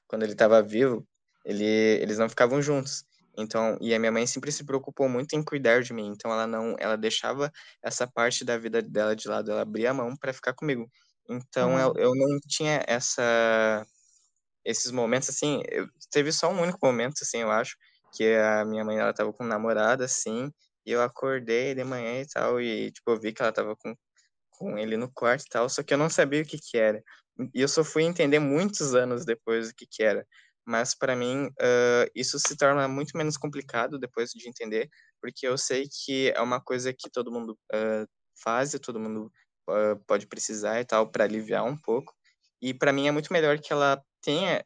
[0.07, 1.05] quando ele estava vivo,
[1.45, 3.03] ele, eles não ficavam juntos.
[3.38, 6.07] Então, e a minha mãe sempre se preocupou muito em cuidar de mim.
[6.07, 7.51] Então, ela não, ela deixava
[7.82, 10.89] essa parte da vida dela de lado, ela abria a mão para ficar comigo.
[11.30, 13.86] Então, eu, eu não tinha essa
[14.63, 17.76] esses momentos assim, eu, teve só um único momento assim, eu acho,
[18.13, 20.51] que a minha mãe ela tava com um namorado assim,
[20.86, 23.95] e eu acordei de manhã e tal e tipo, eu vi que ela tava com
[24.51, 27.03] com ele no quarto e tal, só que eu não sabia o que que era.
[27.53, 30.25] E eu só fui entender muitos anos depois o que que era
[30.65, 34.89] mas para mim uh, isso se torna muito menos complicado depois de entender,
[35.21, 38.07] porque eu sei que é uma coisa que todo mundo uh,
[38.43, 39.32] faz e todo mundo
[39.69, 42.13] uh, pode precisar e tal para aliviar um pouco.
[42.61, 44.61] E para mim é muito melhor que ela tenha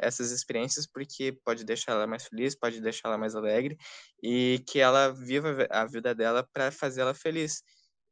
[0.00, 3.76] essas experiências porque pode deixar ela mais feliz, pode deixar ela mais alegre
[4.22, 7.62] e que ela viva a vida dela para fazer ela feliz.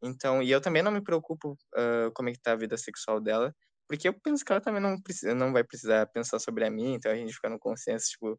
[0.02, 1.56] Então, e eu também não me preocupo
[2.14, 3.54] como é que tá a vida sexual dela,
[3.88, 6.94] porque eu penso que ela também não, precisa, não vai precisar pensar sobre a mim,
[6.94, 8.38] então a gente fica no consenso, tipo.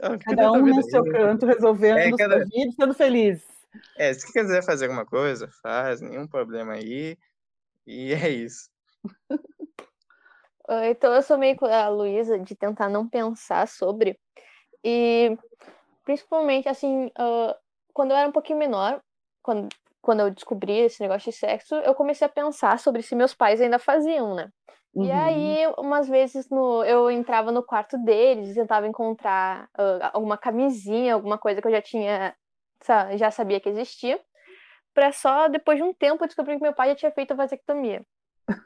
[0.00, 2.36] Ah, cada um no seu canto, resolvendo é, cada...
[2.38, 3.42] sua vida, sendo feliz.
[3.96, 7.16] É, se quiser fazer alguma coisa, faz, nenhum problema aí.
[7.86, 8.70] E é isso.
[10.90, 14.18] então eu sou meio a Luísa de tentar não pensar sobre.
[14.82, 15.36] E
[16.04, 17.54] principalmente assim, uh,
[17.92, 19.00] quando eu era um pouquinho menor,
[19.42, 19.68] quando,
[20.04, 23.60] quando eu descobri esse negócio de sexo, eu comecei a pensar sobre se meus pais
[23.60, 24.50] ainda faziam, né?
[24.94, 25.06] Uhum.
[25.06, 30.36] E aí, umas vezes no, eu entrava no quarto deles e tentava encontrar uh, alguma
[30.36, 32.36] camisinha, alguma coisa que eu já tinha,
[33.16, 34.20] já sabia que existia,
[34.92, 38.04] para só depois de um tempo descobrir que meu pai já tinha feito a vasectomia.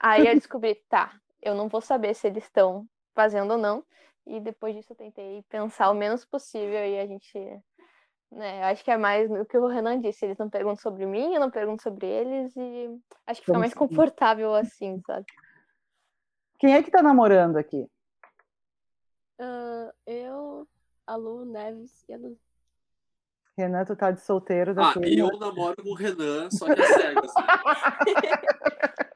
[0.01, 2.84] Aí eu descobri, tá, eu não vou saber se eles estão
[3.14, 3.84] fazendo ou não.
[4.26, 7.62] E depois disso eu tentei pensar o menos possível e a gente.
[8.31, 11.35] Né, acho que é mais o que o Renan disse, eles não perguntam sobre mim,
[11.35, 15.24] eu não pergunto sobre eles, e acho que fica mais confortável assim, sabe?
[16.59, 17.89] Quem é que tá namorando aqui?
[19.41, 20.68] Uh, eu,
[21.07, 22.39] a Lu, Neves e a Lu.
[23.57, 26.87] Renan, tu tá de solteiro Ah, e eu namoro com o Renan, só que é
[26.87, 27.33] cegas.
[27.35, 27.43] Né?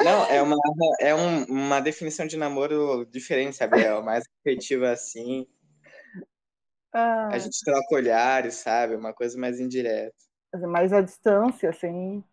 [0.00, 0.56] Não, é uma,
[1.00, 3.80] é um, uma definição de namoro diferente, sabe?
[3.82, 5.46] É mais afetiva assim.
[6.92, 7.28] Ah.
[7.32, 8.94] A gente troca olhares, sabe?
[8.94, 10.14] Uma coisa mais indireta.
[10.68, 12.24] Mais à distância, assim.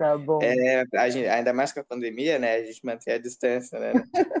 [0.00, 0.38] Tá bom.
[0.42, 2.54] É, gente, ainda mais com a pandemia, né?
[2.54, 3.92] A gente mantém a distância, né?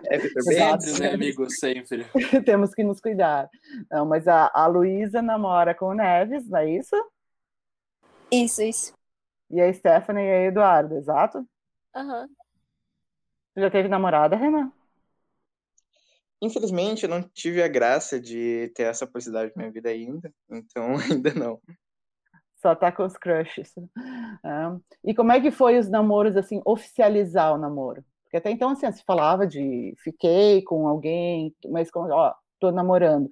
[0.06, 1.50] É, sempre, né, amigo?
[1.50, 2.06] Sempre.
[2.46, 3.48] Temos que nos cuidar.
[3.90, 6.96] Não, mas a, a Luísa namora com o Neves, não é isso?
[8.32, 8.94] Isso, isso.
[9.50, 11.46] E a Stephanie e a Eduardo, exato?
[11.94, 12.22] Aham.
[12.22, 12.28] Uhum.
[13.56, 14.72] Já teve namorada, Renan?
[16.42, 20.94] Infelizmente, eu não tive a graça de ter essa possibilidade na minha vida ainda, então
[21.10, 21.60] ainda não
[22.60, 23.72] só tá com os crushes.
[24.44, 25.10] É.
[25.10, 28.04] E como é que foi os namoros, assim, oficializar o namoro?
[28.24, 33.28] Porque até então, assim, se falava de fiquei com alguém, mas, ó, tô namorando.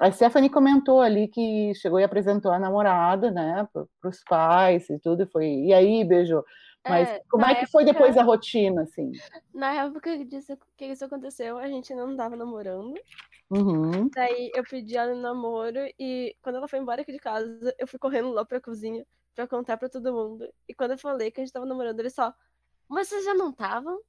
[0.00, 4.98] A Stephanie comentou ali que chegou e apresentou a namorada, né, para os pais e
[4.98, 5.46] tudo, e foi.
[5.46, 6.44] E aí, beijou.
[6.88, 9.12] Mas É, como é que foi época- depois a rotina, assim?
[9.54, 12.94] Na época disso, que isso aconteceu, a gente ainda não tava namorando.
[13.50, 14.08] Uhum.
[14.14, 17.86] Daí eu pedi ela em namoro e quando ela foi embora aqui de casa, eu
[17.86, 20.48] fui correndo lá pra cozinha pra contar pra todo mundo.
[20.68, 22.34] E quando eu falei que a gente tava namorando, ele só,
[22.88, 24.00] mas vocês já não estavam?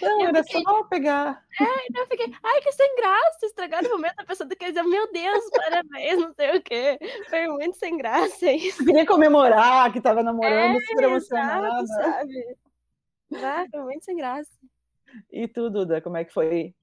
[0.00, 1.44] Não, Eu era fiquei- só pegar.
[1.60, 5.10] Aí eu fiquei, ai, que sem graça, estragaram o momento, a pessoa quer dizer, meu
[5.12, 6.98] Deus, parabéns, não sei o quê.
[7.28, 8.84] Foi muito sem graça isso.
[8.84, 11.86] Queria comemorar que estava namorando, super Exato, emocionada.
[11.86, 12.56] sabe?
[13.34, 14.50] Ah, foi muito sem graça.
[15.32, 16.74] E tu, Duda, como é que foi?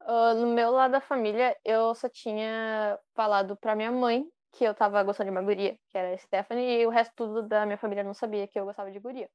[0.00, 4.72] Ah, no meu lado da família, eu só tinha falado pra minha mãe que eu
[4.72, 7.76] tava gostando de uma guria, que era a Stephanie, e o resto tudo da minha
[7.76, 9.28] família não sabia que eu gostava de guria.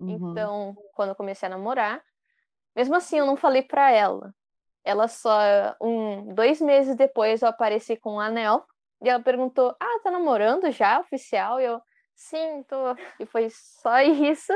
[0.00, 0.30] Uhum.
[0.30, 2.02] Então, quando eu comecei a namorar,
[2.74, 4.34] mesmo assim eu não falei pra ela.
[4.84, 5.38] Ela só,
[5.80, 8.64] um, dois meses depois eu apareci com um anel,
[9.02, 11.60] e ela perguntou, ah, tá namorando já, oficial?
[11.60, 11.80] E eu,
[12.14, 12.76] sim, tô.
[13.20, 14.52] E foi só isso,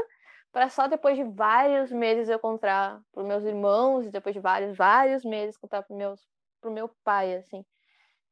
[0.51, 4.77] para só depois de vários meses eu contar pros meus irmãos, e depois de vários,
[4.77, 6.21] vários meses contar pro, meus,
[6.61, 7.65] pro meu pai, assim.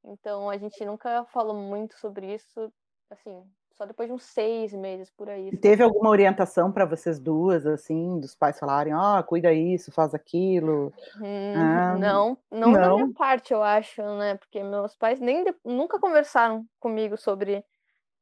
[0.04, 2.72] Então a gente nunca falou muito sobre isso,
[3.10, 3.44] assim,
[3.80, 5.48] só depois de uns seis meses por aí.
[5.50, 10.12] E teve alguma orientação para vocês duas, assim, dos pais falarem, ó, cuida isso, faz
[10.14, 10.92] aquilo?
[11.18, 13.12] Hum, Ah, não, não, da minha não?
[13.14, 14.36] parte, eu acho, né?
[14.36, 17.64] Porque meus pais nem de- nunca conversaram comigo sobre,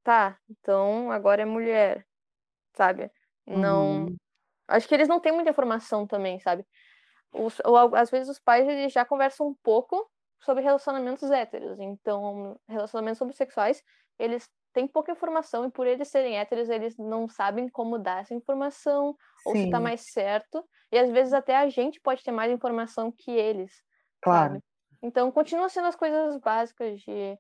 [0.05, 2.07] tá, então agora é mulher,
[2.77, 3.11] sabe?
[3.47, 4.17] Não, Uhum.
[4.69, 6.67] acho que eles não têm muita informação também, sabe?
[7.33, 12.59] Os, ou, às vezes os pais eles já conversam um pouco sobre relacionamentos héteros, então
[12.69, 13.83] relacionamentos homossexuais,
[14.19, 14.49] eles
[14.79, 19.17] têm pouca informação e por eles serem héteros, eles não sabem como dar essa informação
[19.45, 22.53] ou se tá Sim, mais certo, e às vezes até a gente pode ter mais
[22.53, 23.73] informação que eles,
[24.23, 24.55] claro.
[24.55, 24.65] sabe?
[25.03, 27.37] Então continua sendo as coisas básicas de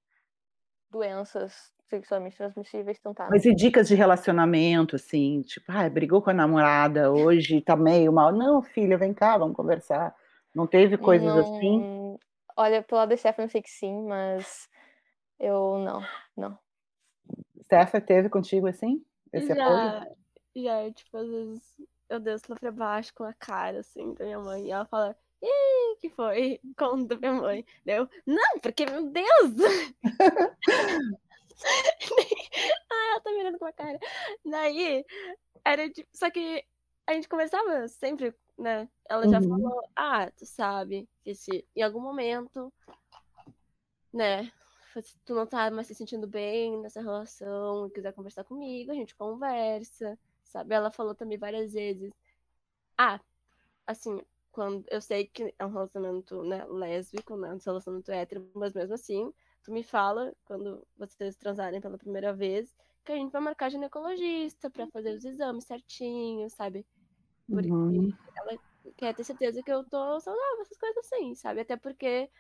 [0.91, 3.31] doenças sexualmente transmissíveis tentadas.
[3.31, 8.13] Mas e dicas de relacionamento, assim, tipo, ah, brigou com a namorada hoje, tá meio
[8.13, 8.33] mal.
[8.33, 10.15] Não, filha, vem cá, vamos conversar.
[10.55, 11.81] Não teve coisas assim?
[11.81, 12.19] Não...
[12.57, 14.69] Olha, pelo lado da Stephanie eu sei que sim, mas
[15.39, 16.03] eu não,
[16.37, 16.59] não.
[17.69, 19.05] Steph, teve contigo assim?
[19.31, 19.77] Esse apoio?
[19.77, 20.09] Já,
[20.57, 21.63] já, tipo, às vezes
[22.09, 24.67] eu desço lá pra baixo com a cara, assim, da minha mãe.
[24.67, 26.59] E ela fala, Ih, que foi?
[26.79, 27.67] Conta minha mãe.
[27.85, 29.53] Deu, não, porque, meu Deus!
[32.91, 33.99] ah, ela tá mirando com a cara.
[34.47, 35.05] Daí,
[35.63, 36.65] era tipo, só que
[37.07, 38.89] a gente conversava sempre, né?
[39.11, 39.49] Ela já Uhum.
[39.61, 42.73] falou, ah, tu sabe que se em algum momento,
[44.11, 44.51] né,
[45.03, 48.95] se tu não tá mais se sentindo bem nessa relação e quiser conversar comigo, a
[48.95, 50.75] gente conversa, sabe?
[50.75, 52.13] Ela falou também várias vezes,
[52.99, 53.21] ah,
[53.87, 54.21] assim,
[54.53, 58.95] quando eu sei que é um relacionamento, né, lésbico, né, um relacionamento hétero, mas mesmo
[58.95, 59.33] assim,
[59.65, 62.75] tu me fala quando vocês transarem pela primeira vez
[63.05, 66.87] que a gente vai marcar ginecologista pra fazer os exames certinho, sabe?
[67.51, 68.13] Porque Uhum.
[68.37, 68.59] ela
[68.97, 71.61] quer ter certeza que eu tô saudável, essas coisas assim, sabe?
[71.61, 72.31] Até porque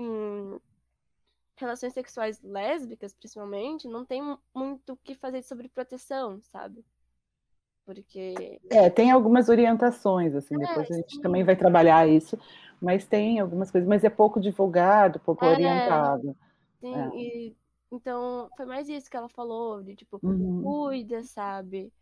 [0.00, 0.60] em
[1.56, 6.84] relações sexuais lésbicas, principalmente, não tem mu- muito o que fazer sobre proteção, sabe?
[7.84, 11.20] Porque É, tem algumas orientações, assim, depois a gente sim.
[11.20, 12.38] também vai trabalhar isso,
[12.80, 15.46] mas tem algumas coisas, mas é pouco divulgado, pouco É.
[15.46, 16.36] orientado.
[16.80, 17.10] Sim, É.
[17.14, 17.56] e
[17.92, 20.54] então foi mais isso que ela falou, de tipo, Uhum.
[20.60, 21.92] cuida, sabe?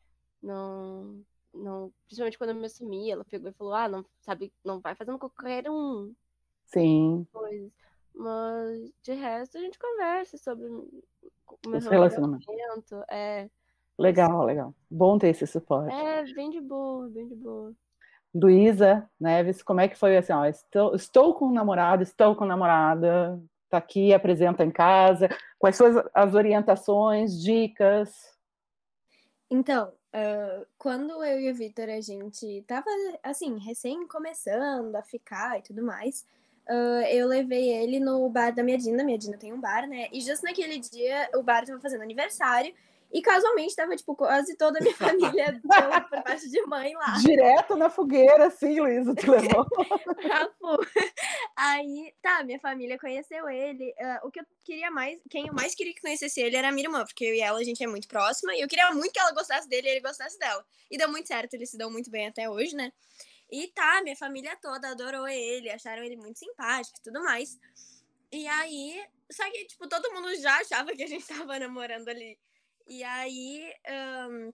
[0.43, 1.25] Não,
[1.55, 4.95] não, principalmente quando eu me assumi, ela pegou e falou, ah, não, sabe, não vai
[4.97, 6.15] fazendo qualquer um,
[6.67, 7.73] Sim, coisas.
[8.15, 10.89] Mas de resto a gente conversa sobre o
[11.67, 12.47] meu os relacionamentos.
[12.47, 13.05] relacionamento.
[13.11, 13.49] É,
[13.99, 14.73] Legal, legal.
[14.89, 15.93] Bom ter esse suporte.
[15.93, 17.75] é bem de boa, bem de boa.
[18.33, 22.45] Luísa Neves, como é que foi assim, ó, estou, estou com um namorado, estou com
[22.45, 25.29] namorada, tá aqui, apresenta em casa,
[25.59, 28.39] quais são as, orientações, dicas?
[29.51, 32.87] Então, ah, quando eu e o Vitor, a gente tava,
[33.23, 36.25] assim, recém começando a ficar e tudo mais,
[36.69, 40.09] ah, eu levei ele no bar da minha Dina, minha Dina tem um bar, né?
[40.13, 42.75] E justo naquele dia, o bar tava fazendo aniversário,
[43.11, 47.15] e casualmente tava, tipo, quase toda a minha família por parte de mãe lá.
[47.19, 49.67] Direto na fogueira, sim, Luísa, tu levou.
[51.57, 53.95] Aí, tá, minha família conheceu ele.
[53.99, 56.73] Ah, o que eu queria mais, quem eu mais queria que conhecesse ele era a
[56.73, 59.13] minha irmã, porque eu e ela, a gente é muito próxima, e eu queria muito
[59.13, 60.63] que ela gostasse dele e ele gostasse dela.
[60.91, 62.93] E deu muito certo, eles se dão muito bem até hoje, né?
[63.51, 67.59] E tá, minha família toda adorou ele, acharam ele muito simpático e tudo mais.
[68.31, 72.39] E aí, só que, tipo, todo mundo já achava que a gente tava namorando ali.
[72.87, 74.53] E aí, ahn,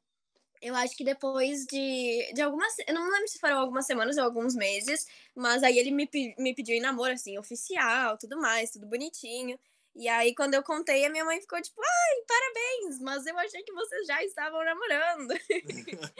[0.63, 2.75] eu acho que depois de, de algumas.
[2.87, 6.55] Eu não lembro se foram algumas semanas ou alguns meses, mas aí ele me, me
[6.55, 9.59] pediu em namoro, assim, oficial, tudo mais, tudo bonitinho.
[9.97, 13.63] E aí, quando eu contei, a minha mãe ficou tipo, ai, parabéns, mas eu achei
[13.63, 15.33] que vocês já estavam namorando.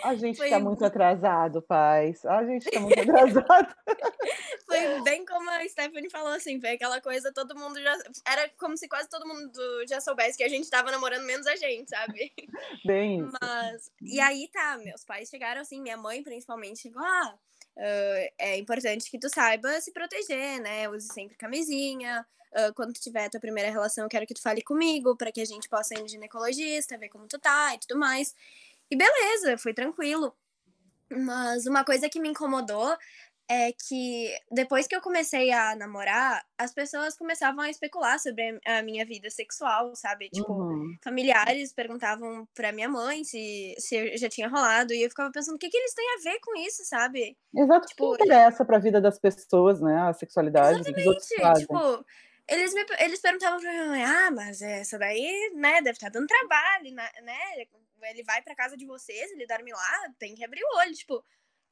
[0.05, 0.49] A gente Foi...
[0.49, 2.25] tá muito atrasado, pais.
[2.25, 3.75] A gente tá muito atrasado.
[4.65, 7.99] Foi bem como a Stephanie falou, assim, foi aquela coisa, todo mundo já.
[8.27, 11.57] Era como se quase todo mundo já soubesse que a gente tava namorando, menos a
[11.57, 12.33] gente, sabe?
[12.85, 13.25] Bem.
[13.25, 13.33] Isso.
[13.43, 13.91] Mas.
[14.01, 17.39] E aí tá, meus pais chegaram assim, minha mãe principalmente chegou, ah.
[17.77, 20.89] Uh, é importante que tu saiba se proteger, né?
[20.89, 24.63] Use sempre camisinha, Uh, quando tu tiver tua primeira relação, eu quero que tu fale
[24.63, 27.99] comigo, para que a gente possa ir no ginecologista, ver como tu tá e tudo
[27.99, 28.33] mais.
[28.89, 30.33] E beleza, foi tranquilo.
[31.11, 32.97] Mas uma coisa que me incomodou
[33.49, 38.83] é que depois que eu comecei a namorar, as pessoas começavam a especular sobre a
[38.83, 40.31] minha vida sexual, sabe?
[40.31, 40.97] Tipo, uhum.
[41.03, 45.59] familiares perguntavam pra minha mãe se, se já tinha rolado, e eu ficava pensando, o
[45.59, 47.37] que, que eles têm a ver com isso, sabe?
[47.55, 49.97] Exato, tipo, que interessa pra vida das pessoas, né?
[50.09, 50.81] A sexualidade.
[50.81, 52.05] Exatamente, tipo,
[52.49, 56.19] eles, me, eles perguntavam pra minha mãe, ah, mas essa daí, né, deve estar tá
[56.19, 57.09] dando trabalho, né?
[58.11, 61.25] Ele vai pra casa de vocês, ele dorme lá, tem que abrir o olho, tipo,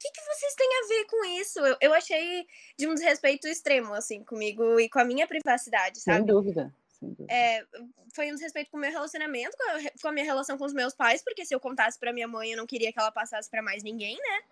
[0.02, 1.60] que, que vocês têm a ver com isso?
[1.60, 2.46] Eu, eu achei
[2.76, 6.18] de um desrespeito extremo, assim, comigo e com a minha privacidade, sabe?
[6.18, 6.74] Sem dúvida.
[7.28, 7.64] É,
[8.14, 10.72] foi um desrespeito com o meu relacionamento, com a, com a minha relação com os
[10.72, 13.50] meus pais, porque se eu contasse pra minha mãe, eu não queria que ela passasse
[13.50, 14.42] para mais ninguém, né?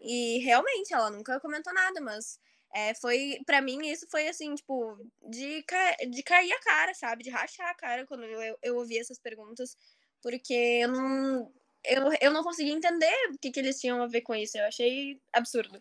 [0.00, 2.38] E realmente, ela nunca comentou nada, mas
[2.72, 4.98] é, foi, para mim, isso foi assim, tipo,
[5.28, 5.64] de,
[6.10, 7.24] de cair a cara, sabe?
[7.24, 9.76] De rachar a cara quando eu, eu ouvi essas perguntas,
[10.22, 11.52] porque eu não,
[11.86, 14.56] eu, eu não conseguia entender o que, que eles tinham a ver com isso.
[14.58, 15.80] Eu achei absurdo.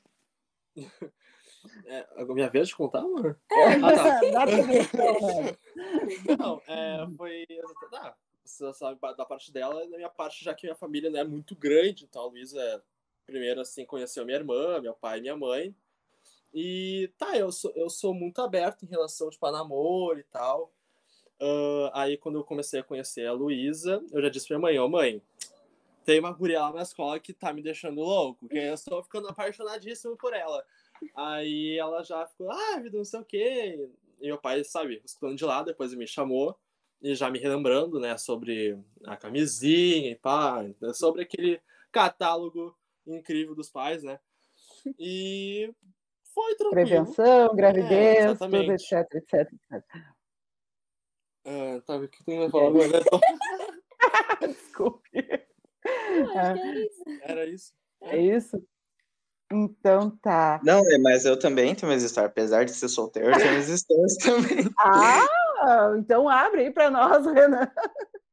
[1.86, 3.40] É, a minha vez de contar, amor?
[3.52, 4.20] É, ah, tá.
[4.32, 5.58] dá pra ver,
[6.38, 7.46] Não, é, foi.
[7.94, 11.24] Ah, você sabe da parte dela, da minha parte, já que minha família não é
[11.24, 12.84] muito grande, então a Luísa,
[13.26, 15.76] primeiro, assim, conheceu minha irmã, meu pai e minha mãe.
[16.54, 20.72] E tá, eu sou, eu sou muito aberto em relação tipo, a namoro e tal.
[21.42, 24.80] Uh, aí quando eu comecei a conhecer a Luísa, eu já disse pra minha mãe,
[24.80, 25.22] ô oh, mãe,
[26.06, 29.28] tem uma guria lá na escola que tá me deixando louco, que eu estou ficando
[29.28, 30.64] apaixonadíssimo por ela.
[31.16, 33.90] Aí ela já ficou, ah, vida, não sei o quê.
[34.22, 36.56] E meu pai, sabe, escutando de lá, depois me chamou
[37.02, 41.60] e já me relembrando, né, sobre a camisinha e pá, sobre aquele
[41.92, 44.20] catálogo incrível dos pais, né?
[45.00, 45.74] E
[46.34, 46.88] foi tranquilo.
[46.88, 49.86] Prevenção, gravidez, é, tudo, etc, etc, etc.
[51.46, 52.72] Ah, tá, o que tu ia falar?
[54.48, 55.46] Desculpe.
[56.36, 57.04] Era isso.
[57.22, 57.74] Era isso.
[58.02, 58.64] É isso?
[59.52, 60.60] Então tá.
[60.64, 62.32] Não, é, mas eu também tenho minhas histórias.
[62.32, 64.70] Apesar de ser solteiro, eu tenho minhas histórias também.
[65.68, 67.72] Ah, então abre aí pra nós, Renan.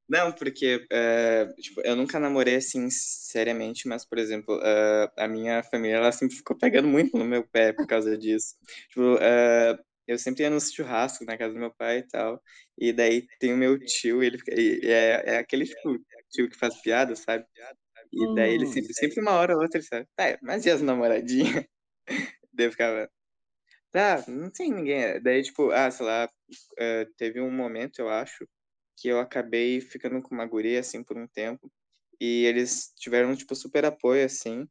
[0.08, 5.62] Não, porque é, tipo, eu nunca namorei assim seriamente, mas, por exemplo, uh, a minha
[5.62, 8.56] família ela sempre ficou pegando muito no meu pé por causa disso.
[8.88, 12.42] Tipo, uh, eu sempre ia nos churrascos na casa do meu pai e tal.
[12.76, 14.38] E daí tem o meu tio, ele
[14.82, 15.96] é, é aquele tipo,
[16.32, 17.44] tio que faz piada, sabe?
[18.12, 20.82] E daí ele sempre, sempre uma hora ou outra ele sabe, tá, mas e as
[20.82, 21.64] namoradinhas?
[22.52, 23.10] daí eu ficava,
[23.90, 25.20] tá, não tem ninguém.
[25.22, 28.48] Daí, tipo, ah, sei lá, uh, teve um momento, eu acho,
[28.96, 31.70] que eu acabei ficando com uma guria, assim, por um tempo.
[32.20, 34.68] E eles tiveram, tipo, super apoio, assim.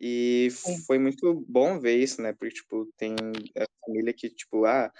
[0.00, 0.48] E
[0.86, 2.32] foi muito bom ver isso, né?
[2.32, 3.14] Porque, tipo, tem
[3.56, 4.92] a família que, tipo, ah,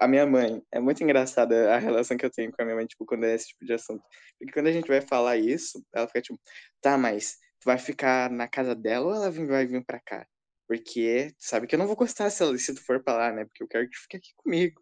[0.00, 0.62] a minha mãe.
[0.70, 3.34] É muito engraçada a relação que eu tenho com a minha mãe, tipo, quando é
[3.34, 4.02] esse tipo de assunto.
[4.38, 6.40] Porque quando a gente vai falar isso, ela fica tipo,
[6.80, 10.26] tá, mas tu vai ficar na casa dela ou ela vai vir pra cá?
[10.68, 13.32] Porque tu sabe que eu não vou gostar se, ela, se tu for pra lá,
[13.32, 13.44] né?
[13.44, 14.80] Porque eu quero que tu fique aqui comigo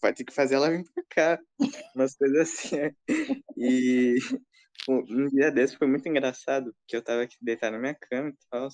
[0.00, 1.42] vai ter que fazer ela vir pra cá.
[1.94, 2.76] Umas coisas assim.
[2.76, 2.94] Né?
[3.56, 4.16] E
[4.88, 8.36] um dia desse foi muito engraçado, porque eu tava aqui deitado na minha cama e
[8.50, 8.68] tal.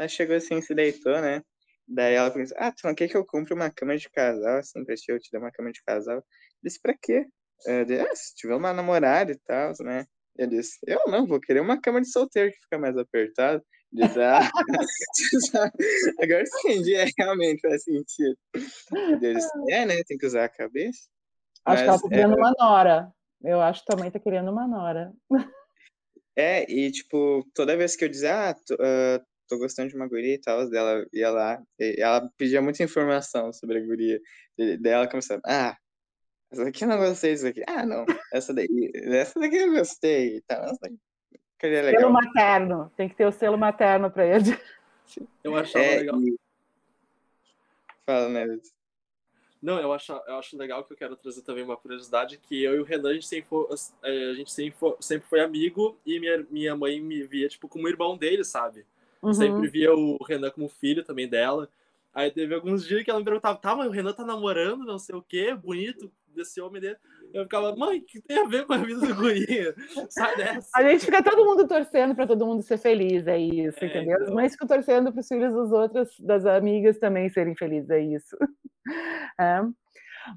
[0.00, 1.42] Ela chegou assim, se deitou, né?
[1.86, 4.82] Daí ela pensou, ah, tu não quer que eu compre uma cama de casal, assim,
[4.82, 6.16] pra ti, eu te dar uma cama de casal?
[6.16, 6.24] Eu
[6.64, 7.26] disse, pra quê?
[7.66, 10.06] Eu disse, ah, se tiver uma namorada e tal, né?
[10.38, 13.62] Eu disse, eu não, vou querer uma cama de solteiro que fica mais apertado.
[13.92, 14.40] Diz, ah,
[16.18, 18.38] agora entendi, é, realmente faz sentido.
[19.20, 20.02] Deles, é, né?
[20.06, 21.10] Tem que usar a cabeça.
[21.66, 22.36] Acho Mas, que ela tá querendo é...
[22.36, 23.12] uma nora.
[23.42, 25.12] Eu acho que também tá querendo uma nora.
[26.34, 30.06] É, e tipo, toda vez que eu dizia, ah, tô, uh, tô gostando de uma
[30.06, 34.20] guria e tal, dela ia lá, ela pedia muita informação sobre a guria.
[34.56, 35.76] Daí ela começava, ah,
[36.52, 37.62] essa daqui eu não gostei disso aqui.
[37.66, 40.64] Ah, não, essa daqui, essa daqui eu gostei e tal.
[41.60, 42.00] Seria legal.
[42.00, 42.92] Selo materno.
[42.96, 44.44] Tem que ter o selo materno para ele.
[45.42, 46.22] Eu achava é, legal.
[46.22, 46.38] E...
[48.06, 48.60] Fala, né?
[49.60, 52.76] Não, eu acho, eu acho legal que eu quero trazer também uma curiosidade, que eu
[52.76, 53.66] e o Renan, a gente sempre foi,
[54.02, 57.88] a gente sempre foi, sempre foi amigo e minha, minha mãe me via, tipo, como
[57.88, 58.86] irmão dele, sabe?
[59.22, 59.34] Uhum.
[59.34, 61.68] Sempre via o Renan como filho também dela.
[62.12, 64.98] Aí teve alguns dias que ela me perguntava, tá, mas o Renan tá namorando, não
[64.98, 66.96] sei o quê, bonito, desse homem dele.
[67.32, 69.46] Eu ficava, mãe, o que tem a ver com a vida do guri?
[70.10, 70.68] Sai dessa.
[70.74, 74.16] A gente fica todo mundo torcendo para todo mundo ser feliz, é isso, é, entendeu?
[74.16, 74.26] Então...
[74.26, 78.00] As mães ficam torcendo para os filhos dos outros, das amigas também serem felizes, é
[78.00, 78.36] isso.
[79.38, 79.62] É.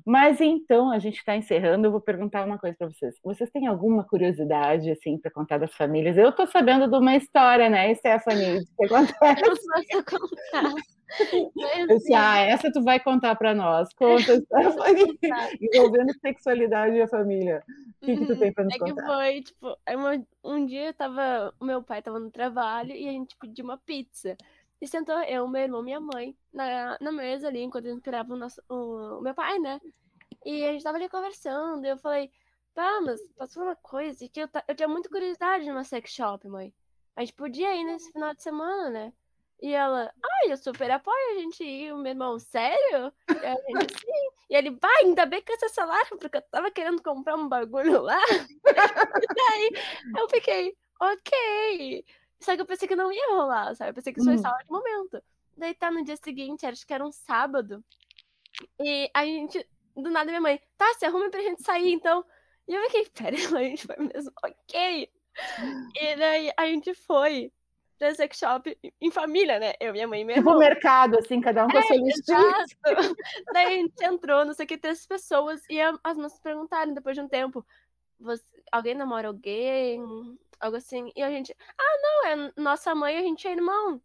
[0.05, 3.15] Mas então, a gente está encerrando, eu vou perguntar uma coisa para vocês.
[3.23, 6.17] Vocês têm alguma curiosidade, assim, para contar das famílias?
[6.17, 8.59] Eu estou sabendo de uma história, né, Stephanie?
[8.59, 9.43] O que acontece?
[9.91, 10.73] Eu posso contar.
[11.87, 13.89] Disse, ah, essa tu vai contar para nós.
[13.93, 15.19] Conta, Stephanie,
[15.61, 17.63] envolvendo sexualidade e a família.
[18.01, 18.91] O que, que tu tem para nos é contar?
[18.91, 19.77] É que foi, tipo,
[20.43, 23.77] um dia eu tava, o meu pai tava no trabalho e a gente pediu uma
[23.77, 24.35] pizza.
[24.83, 28.35] E sentou eu, meu irmão, minha mãe, na, na mesa ali, enquanto gente esperava o,
[28.35, 29.79] nosso, o, o, meu pai, né?
[30.45, 32.29] E a gente tava ali conversando, eu falei,
[32.73, 33.21] tá, mas
[33.53, 34.27] falar uma coisa?
[34.27, 36.73] Que eu, eu tinha muita curiosidade numa sex shop, mãe.
[37.15, 39.13] A gente podia ir nesse final de semana, né?
[39.61, 43.13] E ela, ai, eu super apoio a gente ir, meu irmão, sério?
[43.29, 44.29] E a gente, sim.
[44.49, 48.01] E ele, vai, ainda bem que esse salário, porque eu tava querendo comprar um bagulho
[48.01, 48.19] lá.
[49.23, 49.71] e daí
[50.17, 52.03] eu fiquei, ok.
[52.43, 53.91] Só que eu pensei que não ia rolar, sabe?
[53.91, 54.37] Eu pensei que isso uhum.
[54.37, 55.23] foi só de momento.
[55.55, 57.83] Daí tá no dia seguinte, acho que era um sábado.
[58.79, 59.65] E a gente,
[59.95, 62.25] do nada, minha mãe, tá, se arruma pra gente sair, então.
[62.67, 65.09] E eu fiquei, pera, a gente vai mesmo, ok.
[65.95, 67.51] E daí a gente foi
[67.97, 69.73] pra sex shop em família, né?
[69.79, 72.65] Eu, minha mãe e minha Tipo mercado, assim, cada um com a sua listinha.
[73.53, 77.15] Daí a gente entrou, não sei o que, três pessoas, e as moças perguntaram depois
[77.15, 77.65] de um tempo,
[78.19, 80.01] você, alguém namora alguém?
[80.59, 81.11] Algo assim.
[81.15, 84.01] E a gente, ah, não, é nossa mãe, a gente é irmão.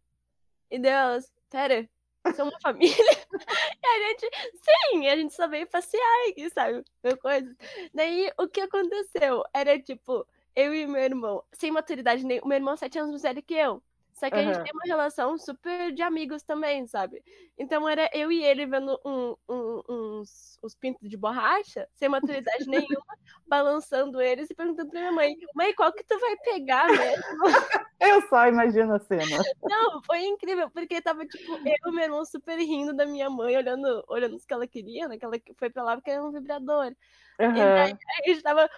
[0.71, 1.89] E Deus, pera,
[2.35, 2.95] sou uma família?
[2.95, 4.29] e a gente,
[4.61, 6.83] sim, a gente só veio passear aqui, sabe?
[7.21, 7.55] Coisa.
[7.93, 9.43] Daí, o que aconteceu?
[9.53, 13.43] Era tipo, eu e meu irmão, sem maturidade nenhuma, meu irmão sete anos mais velho
[13.43, 13.81] que eu.
[14.19, 14.41] Só que uhum.
[14.41, 17.23] a gente tem uma relação super de amigos também, sabe?
[17.57, 22.67] Então era eu e ele vendo um, um, uns, uns pintos de borracha, sem maturidade
[22.67, 23.17] nenhuma,
[23.47, 27.23] balançando eles e perguntando pra minha mãe: Mãe, qual que tu vai pegar mesmo?
[27.99, 29.43] Eu só imagino a cena.
[29.61, 33.57] Não, foi incrível, porque tava tipo eu e meu irmão super rindo da minha mãe,
[33.57, 35.17] olhando, olhando o que ela queria, né?
[35.17, 36.95] Que ela foi pra lá porque era um vibrador.
[37.39, 37.51] Uhum.
[37.51, 38.69] E daí a gente tava,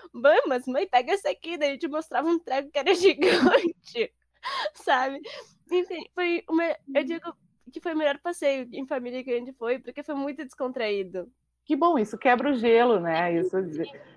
[0.46, 1.56] mas mãe, pega esse aqui.
[1.56, 4.12] Daí a gente mostrava um treco que era gigante.
[4.74, 5.22] sabe?
[5.72, 6.64] Enfim, foi uma,
[6.96, 7.34] eu digo
[7.72, 11.32] que foi o melhor passeio em família que a gente foi, porque foi muito descontraído.
[11.66, 13.34] Que bom, isso quebra o gelo, né?
[13.40, 13.58] Isso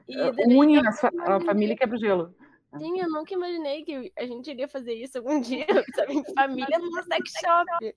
[0.09, 0.91] e, uh, une a,
[1.37, 2.35] a família quebra o gelo.
[2.79, 6.23] Sim, eu nunca imaginei que a gente iria fazer isso algum dia, sabe?
[6.35, 7.95] Família numa sex shop.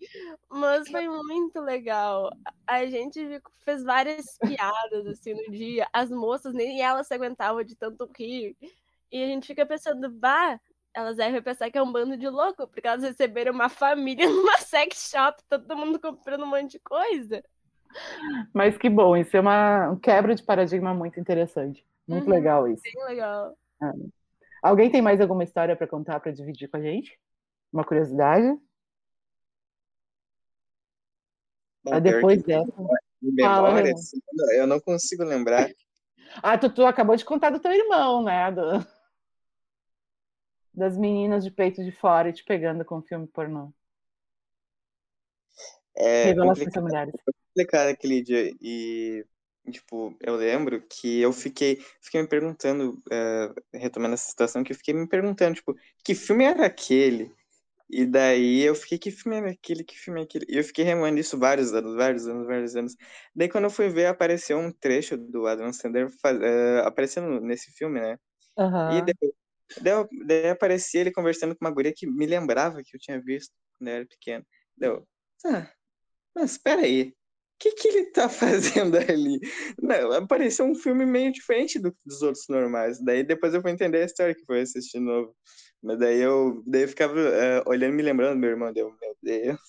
[0.50, 2.30] Mas foi muito legal.
[2.68, 5.88] A gente fez várias piadas assim no dia.
[5.92, 8.56] As moças, nem elas se aguentavam de tanto rir.
[9.12, 10.60] E a gente fica pensando, bah,
[10.98, 14.58] elas devem pensar que é um bando de louco, porque elas receberam uma família numa
[14.58, 17.44] sex shop, todo mundo comprando um monte de coisa.
[18.52, 21.86] Mas que bom, isso é uma um quebra de paradigma muito interessante.
[22.08, 22.82] Muito uhum, legal isso.
[22.82, 23.56] Bem legal.
[23.82, 23.92] É.
[24.64, 27.20] Alguém tem mais alguma história para contar, para dividir com a gente?
[27.72, 28.58] Uma curiosidade?
[31.84, 32.74] Bom, depois dessa.
[33.22, 35.70] Memória, Fala, eu não consigo lembrar.
[36.42, 38.52] Ah, tu, tu acabou de contar do teu irmão, né?
[38.52, 38.86] Do
[40.78, 43.74] das meninas de peito de fora te pegando com filme pornô.
[45.96, 46.72] É Revelações.
[46.72, 48.54] Foi complicado aquele dia.
[48.62, 49.26] E,
[49.72, 54.78] tipo, eu lembro que eu fiquei, fiquei me perguntando, uh, retomando essa situação, que eu
[54.78, 57.36] fiquei me perguntando, tipo, que filme era aquele?
[57.90, 59.84] E daí eu fiquei, que filme era aquele?
[59.84, 60.46] Que filme é aquele?
[60.48, 62.96] E eu fiquei remando isso vários anos, vários anos, vários anos.
[63.36, 67.72] Daí quando eu fui ver, apareceu um trecho do Adam Sandler faz, uh, aparecendo nesse
[67.72, 68.20] filme, né?
[68.56, 68.98] Uhum.
[68.98, 69.34] E daí
[69.82, 69.94] Daí,
[70.26, 73.90] daí aparecia ele conversando com uma guria que me lembrava que eu tinha visto quando
[73.90, 74.46] eu era pequeno.
[74.76, 75.08] Deu,
[75.46, 75.70] ah,
[76.36, 77.14] mas espera aí, o
[77.60, 79.40] que, que ele tá fazendo ali?
[79.82, 83.04] Não, apareceu um filme meio diferente do, dos outros normais.
[83.04, 85.36] Daí depois eu fui entender a história que foi assistir de novo.
[85.82, 88.72] Mas daí eu, daí eu ficava uh, olhando me lembrando meu irmão.
[88.72, 89.60] Deu, meu Deus.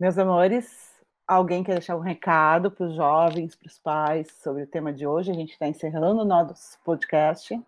[0.00, 0.94] Meus amores,
[1.26, 5.06] alguém quer deixar um recado para os jovens, para os pais sobre o tema de
[5.06, 5.30] hoje?
[5.30, 7.58] A gente está encerrando o nosso podcast.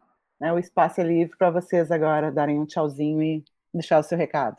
[0.40, 0.52] Né?
[0.52, 4.56] O espaço é livre para vocês agora darem um tchauzinho e deixar o seu recado.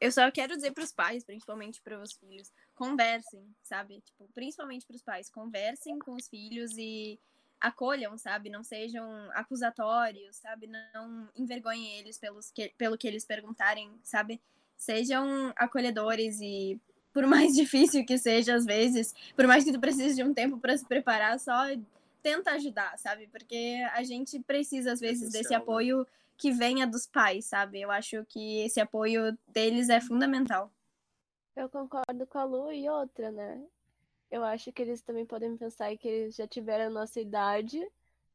[0.00, 4.00] Eu só quero dizer para os pais, principalmente para os filhos, conversem, sabe?
[4.00, 7.20] Tipo, principalmente para os pais, conversem com os filhos e
[7.60, 8.48] acolham, sabe?
[8.48, 10.66] Não sejam acusatórios, sabe?
[10.66, 14.40] Não envergonhem eles pelos que, pelo que eles perguntarem, sabe?
[14.74, 16.80] Sejam acolhedores e
[17.12, 20.58] por mais difícil que seja às vezes, por mais que tu precise de um tempo
[20.58, 21.66] para se preparar, só
[22.22, 23.26] tenta ajudar, sabe?
[23.28, 25.56] Porque a gente precisa às vezes desse né?
[25.56, 26.06] apoio
[26.36, 27.80] que venha dos pais, sabe?
[27.80, 30.72] Eu acho que esse apoio deles é fundamental.
[31.54, 33.62] Eu concordo com a Lu e outra, né?
[34.30, 37.84] Eu acho que eles também podem pensar que eles já tiveram a nossa idade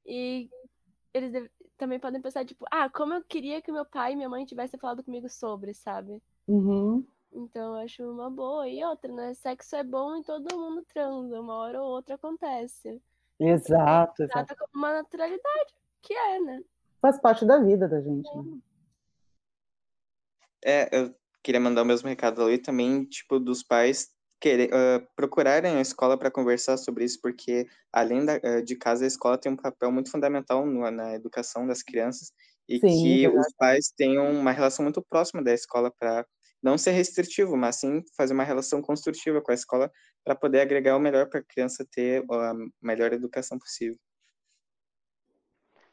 [0.05, 0.49] e
[1.13, 4.45] eles também podem pensar, tipo, ah, como eu queria que meu pai e minha mãe
[4.45, 6.21] tivessem falado comigo sobre, sabe?
[6.47, 7.05] Uhum.
[7.31, 8.67] Então, eu acho uma boa.
[8.67, 9.33] E outra, né?
[9.33, 11.39] Sexo é bom e todo mundo transa.
[11.39, 13.01] Uma hora ou outra acontece.
[13.39, 14.27] Exato.
[14.27, 16.63] Trata como uma naturalidade, que é, né?
[17.01, 18.29] Faz parte da vida da gente.
[18.35, 18.59] Né?
[20.63, 24.09] É, eu queria mandar o mesmo recado ali também, tipo, dos pais
[24.39, 29.03] querer, uh, procurarem a escola para conversar sobre isso, porque além da, uh, de casa,
[29.03, 32.31] a escola tem um papel muito fundamental no, na educação das crianças
[32.67, 36.25] e Sim, que os pais tenham uma relação muito próxima da escola para
[36.61, 39.91] não ser restritivo, mas sim fazer uma relação construtiva com a escola
[40.23, 43.97] para poder agregar o melhor para a criança ter a melhor educação possível.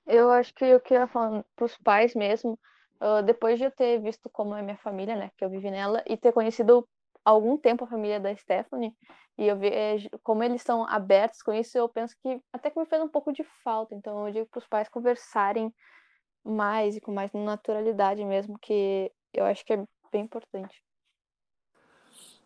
[0.07, 2.59] Eu acho que eu queria falar para os pais mesmo,
[3.01, 6.03] uh, depois de eu ter visto como é minha família, né, que eu vivi nela,
[6.07, 6.89] e ter conhecido
[7.25, 8.93] algum tempo a família da Stephanie,
[9.39, 12.87] e eu vejo como eles são abertos com isso, eu penso que até que me
[12.87, 13.95] fez um pouco de falta.
[13.95, 15.73] Então eu digo para os pais conversarem
[16.45, 20.83] mais e com mais naturalidade mesmo, que eu acho que é bem importante.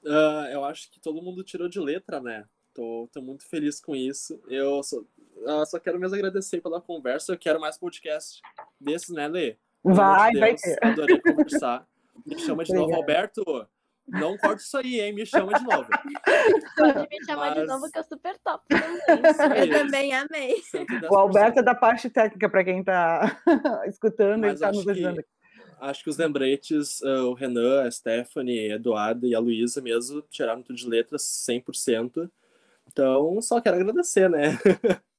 [0.05, 2.45] Uh, eu acho que todo mundo tirou de letra, né?
[2.73, 4.41] Tô, tô muito feliz com isso.
[4.47, 7.33] Eu só, uh, só quero mesmo agradecer pela conversa.
[7.33, 8.41] Eu quero mais podcast
[8.81, 9.57] desses, né, Lê?
[9.83, 10.93] Vai, de Deus, vai.
[10.93, 11.89] Adorei conversar.
[12.25, 13.43] Me chama de novo, Alberto.
[14.09, 15.12] Não corte isso aí, hein?
[15.12, 15.89] Me chama de novo.
[16.77, 17.61] Pode me chamar Mas...
[17.61, 18.64] de novo, que eu super top.
[18.71, 20.55] eu também amei.
[21.11, 23.37] O Alberto é da parte técnica, para quem está
[23.89, 25.36] escutando e está nos ajudando aqui
[25.81, 30.22] acho que os lembretes, uh, o Renan, a Stephanie, a Eduarda e a Luísa mesmo
[30.31, 32.31] tiraram tudo de letras 100%.
[32.87, 34.59] Então, só quero agradecer, né?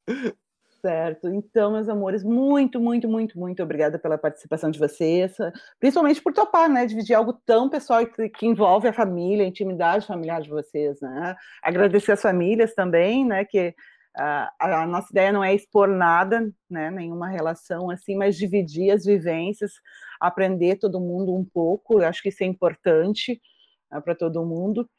[0.80, 1.28] Certo.
[1.28, 5.36] Então, meus amores, muito, muito, muito, muito obrigada pela participação de vocês,
[5.80, 10.06] principalmente por topar, né, dividir algo tão pessoal que, que envolve a família, a intimidade
[10.06, 11.36] familiar de vocês, né?
[11.64, 13.74] Agradecer as famílias também, né, que
[14.16, 19.04] a, a, nossa ideia não é expor nada, né, nenhuma relação assim, mas dividir as
[19.04, 19.74] vivências,
[20.20, 23.42] aprender todo mundo um pouco, eu acho que isso é importante
[23.92, 24.90] né, para todo mundo,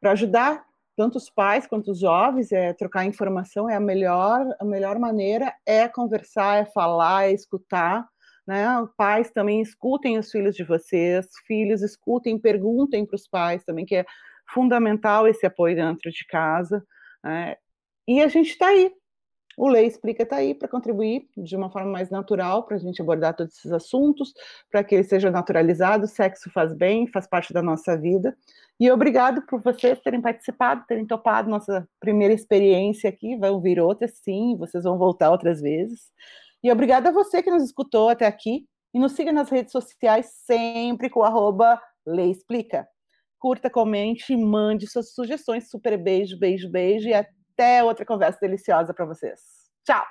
[0.00, 0.64] para ajudar
[0.96, 5.52] tanto os pais quanto os jovens, é trocar informação é a melhor, a melhor maneira
[5.66, 8.06] é conversar, é falar, é escutar,
[8.46, 8.64] né?
[8.96, 13.96] Pais também escutem os filhos de vocês, filhos escutem, perguntem para os pais também, que
[13.96, 14.04] é
[14.52, 16.84] fundamental esse apoio dentro de casa.
[17.22, 17.56] Né?
[18.06, 18.92] E a gente está aí.
[19.56, 23.00] O Lei Explica está aí para contribuir de uma forma mais natural para a gente
[23.00, 24.32] abordar todos esses assuntos,
[24.70, 26.12] para que eles sejam naturalizados.
[26.12, 28.36] Sexo faz bem, faz parte da nossa vida.
[28.78, 33.36] E obrigado por vocês terem participado, terem topado nossa primeira experiência aqui.
[33.36, 36.10] Vão vir outras, sim, vocês vão voltar outras vezes.
[36.62, 38.66] E obrigada a você que nos escutou até aqui.
[38.92, 42.86] E nos siga nas redes sociais sempre com arroba Lei Explica.
[43.40, 45.68] Curta, comente, mande suas sugestões.
[45.68, 49.40] Super beijo, beijo, beijo e até até outra conversa deliciosa para vocês.
[49.84, 50.04] Tchau!